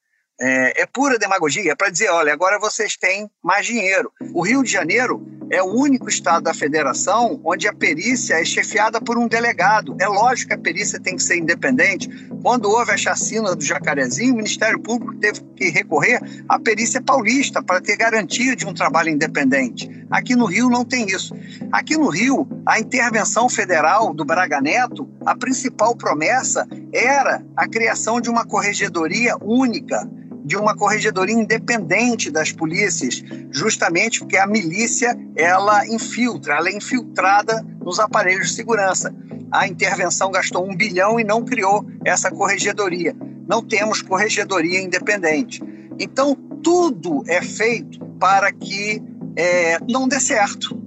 É, 0.41 0.81
é, 0.81 0.85
pura 0.85 1.19
demagogia, 1.19 1.71
é 1.71 1.75
para 1.75 1.89
dizer, 1.89 2.09
olha, 2.09 2.33
agora 2.33 2.59
vocês 2.59 2.97
têm 2.97 3.29
mais 3.41 3.65
dinheiro. 3.65 4.11
O 4.33 4.41
Rio 4.41 4.63
de 4.63 4.71
Janeiro 4.71 5.25
é 5.49 5.61
o 5.61 5.67
único 5.67 6.09
estado 6.09 6.43
da 6.43 6.53
federação 6.53 7.39
onde 7.45 7.67
a 7.67 7.73
perícia 7.73 8.41
é 8.41 8.43
chefiada 8.43 8.99
por 8.99 9.17
um 9.17 9.27
delegado. 9.27 9.95
É 9.99 10.07
lógico 10.07 10.49
que 10.49 10.55
a 10.55 10.57
perícia 10.57 10.99
tem 10.99 11.15
que 11.15 11.21
ser 11.21 11.37
independente. 11.37 12.09
Quando 12.41 12.69
houve 12.69 12.91
a 12.91 12.97
chacina 12.97 13.55
do 13.55 13.63
Jacarezinho, 13.63 14.33
o 14.33 14.37
Ministério 14.37 14.79
Público 14.79 15.15
teve 15.15 15.41
que 15.55 15.69
recorrer 15.69 16.19
à 16.49 16.59
perícia 16.59 17.01
paulista 17.01 17.61
para 17.61 17.79
ter 17.79 17.95
garantia 17.95 18.55
de 18.55 18.65
um 18.65 18.73
trabalho 18.73 19.09
independente. 19.09 19.89
Aqui 20.09 20.35
no 20.35 20.45
Rio 20.45 20.67
não 20.69 20.83
tem 20.83 21.05
isso. 21.05 21.35
Aqui 21.71 21.95
no 21.95 22.09
Rio, 22.09 22.47
a 22.65 22.79
intervenção 22.79 23.47
federal 23.47 24.13
do 24.13 24.25
Braga 24.25 24.59
Neto, 24.59 25.07
a 25.25 25.35
principal 25.35 25.95
promessa 25.95 26.67
era 26.91 27.45
a 27.55 27.67
criação 27.67 28.19
de 28.19 28.29
uma 28.29 28.45
corregedoria 28.45 29.35
única 29.39 30.09
de 30.43 30.57
uma 30.57 30.75
corregedoria 30.75 31.35
independente 31.35 32.29
das 32.29 32.51
polícias, 32.51 33.23
justamente 33.51 34.19
porque 34.19 34.37
a 34.37 34.45
milícia 34.45 35.17
ela 35.35 35.87
infiltra, 35.87 36.55
ela 36.55 36.69
é 36.69 36.75
infiltrada 36.75 37.65
nos 37.81 37.99
aparelhos 37.99 38.49
de 38.49 38.55
segurança. 38.55 39.13
A 39.51 39.67
intervenção 39.67 40.31
gastou 40.31 40.69
um 40.69 40.75
bilhão 40.75 41.19
e 41.19 41.23
não 41.23 41.43
criou 41.43 41.85
essa 42.03 42.29
corregedoria. 42.29 43.15
Não 43.47 43.61
temos 43.61 44.01
corregedoria 44.01 44.81
independente. 44.81 45.61
Então, 45.99 46.35
tudo 46.63 47.23
é 47.27 47.41
feito 47.41 48.03
para 48.19 48.51
que 48.51 49.01
é, 49.35 49.77
não 49.87 50.07
dê 50.07 50.19
certo. 50.19 50.81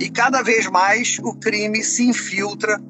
E 0.00 0.08
cada 0.08 0.42
vez 0.42 0.66
mais 0.66 1.18
o 1.22 1.34
crime 1.34 1.82
se 1.82 2.04
infiltra 2.04 2.80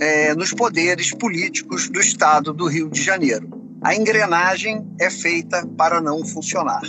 é, 0.00 0.34
nos 0.34 0.52
poderes 0.52 1.12
políticos 1.12 1.88
do 1.88 2.00
Estado 2.00 2.52
do 2.52 2.66
Rio 2.66 2.88
de 2.88 3.02
Janeiro 3.02 3.63
a 3.84 3.94
engrenagem 3.94 4.82
é 4.98 5.10
feita 5.10 5.66
para 5.76 6.00
não 6.00 6.24
funcionar. 6.24 6.80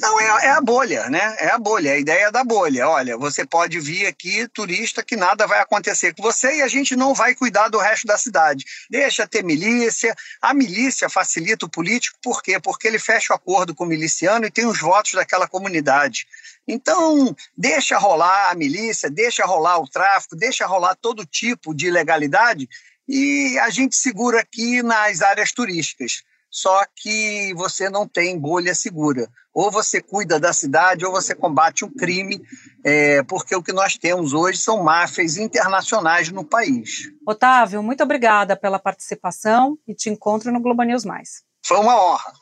Não, 0.00 0.18
é, 0.18 0.46
é, 0.46 0.50
a 0.50 0.60
bolha, 0.60 1.08
né? 1.10 1.36
É 1.38 1.50
a 1.50 1.58
bolha, 1.58 1.92
a 1.92 1.98
ideia 1.98 2.32
da 2.32 2.42
bolha. 2.42 2.88
Olha, 2.88 3.16
você 3.16 3.46
pode 3.46 3.78
vir 3.78 4.06
aqui, 4.06 4.48
turista, 4.48 5.00
que 5.00 5.14
nada 5.14 5.46
vai 5.46 5.60
acontecer 5.60 6.12
com 6.14 6.22
você 6.22 6.56
e 6.56 6.62
a 6.62 6.66
gente 6.66 6.96
não 6.96 7.14
vai 7.14 7.36
cuidar 7.36 7.68
do 7.68 7.78
resto 7.78 8.06
da 8.06 8.18
cidade. 8.18 8.64
Deixa 8.90 9.28
ter 9.28 9.44
milícia. 9.44 10.12
A 10.40 10.52
milícia 10.52 11.08
facilita 11.08 11.66
o 11.66 11.70
político, 11.70 12.18
por 12.20 12.42
quê? 12.42 12.58
Porque 12.58 12.88
ele 12.88 12.98
fecha 12.98 13.32
o 13.32 13.36
acordo 13.36 13.76
com 13.76 13.84
o 13.84 13.86
miliciano 13.86 14.46
e 14.46 14.50
tem 14.50 14.66
os 14.66 14.80
votos 14.80 15.12
daquela 15.12 15.46
comunidade. 15.46 16.26
Então, 16.66 17.36
deixa 17.56 17.98
rolar 17.98 18.50
a 18.50 18.54
milícia, 18.54 19.10
deixa 19.10 19.44
rolar 19.44 19.78
o 19.78 19.88
tráfico, 19.88 20.34
deixa 20.34 20.66
rolar 20.66 20.96
todo 20.96 21.26
tipo 21.26 21.74
de 21.74 21.88
ilegalidade 21.88 22.68
e 23.08 23.58
a 23.58 23.70
gente 23.70 23.96
segura 23.96 24.40
aqui 24.40 24.82
nas 24.82 25.22
áreas 25.22 25.52
turísticas. 25.52 26.22
Só 26.52 26.84
que 26.94 27.54
você 27.54 27.88
não 27.88 28.06
tem 28.06 28.38
bolha 28.38 28.74
segura. 28.74 29.26
Ou 29.54 29.70
você 29.70 30.02
cuida 30.02 30.38
da 30.38 30.52
cidade, 30.52 31.04
ou 31.04 31.10
você 31.10 31.34
combate 31.34 31.84
o 31.84 31.90
crime, 31.90 32.42
é, 32.84 33.22
porque 33.22 33.56
o 33.56 33.62
que 33.62 33.72
nós 33.72 33.96
temos 33.96 34.34
hoje 34.34 34.58
são 34.58 34.82
máfias 34.82 35.38
internacionais 35.38 36.30
no 36.30 36.44
país. 36.44 37.10
Otávio, 37.26 37.82
muito 37.82 38.02
obrigada 38.02 38.54
pela 38.54 38.78
participação 38.78 39.78
e 39.88 39.94
te 39.94 40.10
encontro 40.10 40.52
no 40.52 40.60
Globo 40.60 40.82
News 40.82 41.04
Mais. 41.04 41.42
Foi 41.64 41.78
uma 41.78 42.02
honra. 42.02 42.32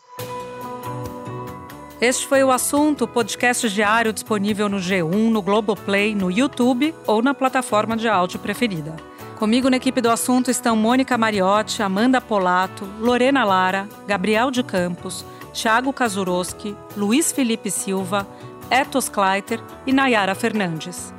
Este 2.00 2.26
foi 2.26 2.42
o 2.42 2.50
assunto, 2.50 3.06
podcast 3.06 3.68
diário 3.68 4.12
disponível 4.12 4.68
no 4.68 4.78
G1, 4.78 5.30
no 5.30 5.42
Globoplay, 5.42 6.14
no 6.14 6.30
YouTube 6.30 6.94
ou 7.06 7.22
na 7.22 7.34
plataforma 7.34 7.96
de 7.96 8.08
áudio 8.08 8.40
preferida. 8.40 9.09
Comigo 9.40 9.70
na 9.70 9.78
equipe 9.78 10.02
do 10.02 10.10
assunto 10.10 10.50
estão 10.50 10.76
Mônica 10.76 11.16
Mariotti, 11.16 11.82
Amanda 11.82 12.20
Polato, 12.20 12.86
Lorena 12.98 13.42
Lara, 13.42 13.88
Gabriel 14.06 14.50
de 14.50 14.62
Campos, 14.62 15.24
Thiago 15.54 15.94
Kazuroski, 15.94 16.76
Luiz 16.94 17.32
Felipe 17.32 17.70
Silva, 17.70 18.28
Etos 18.70 19.08
Kleiter 19.08 19.58
e 19.86 19.94
Nayara 19.94 20.34
Fernandes. 20.34 21.10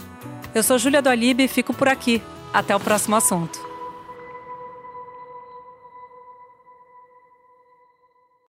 Eu 0.53 0.61
sou 0.61 0.77
Júlia 0.77 1.01
do 1.01 1.09
Alibe 1.09 1.45
e 1.45 1.47
fico 1.47 1.73
por 1.73 1.87
aqui. 1.87 2.21
Até 2.53 2.75
o 2.75 2.79
próximo 2.79 3.15
assunto. 3.15 3.70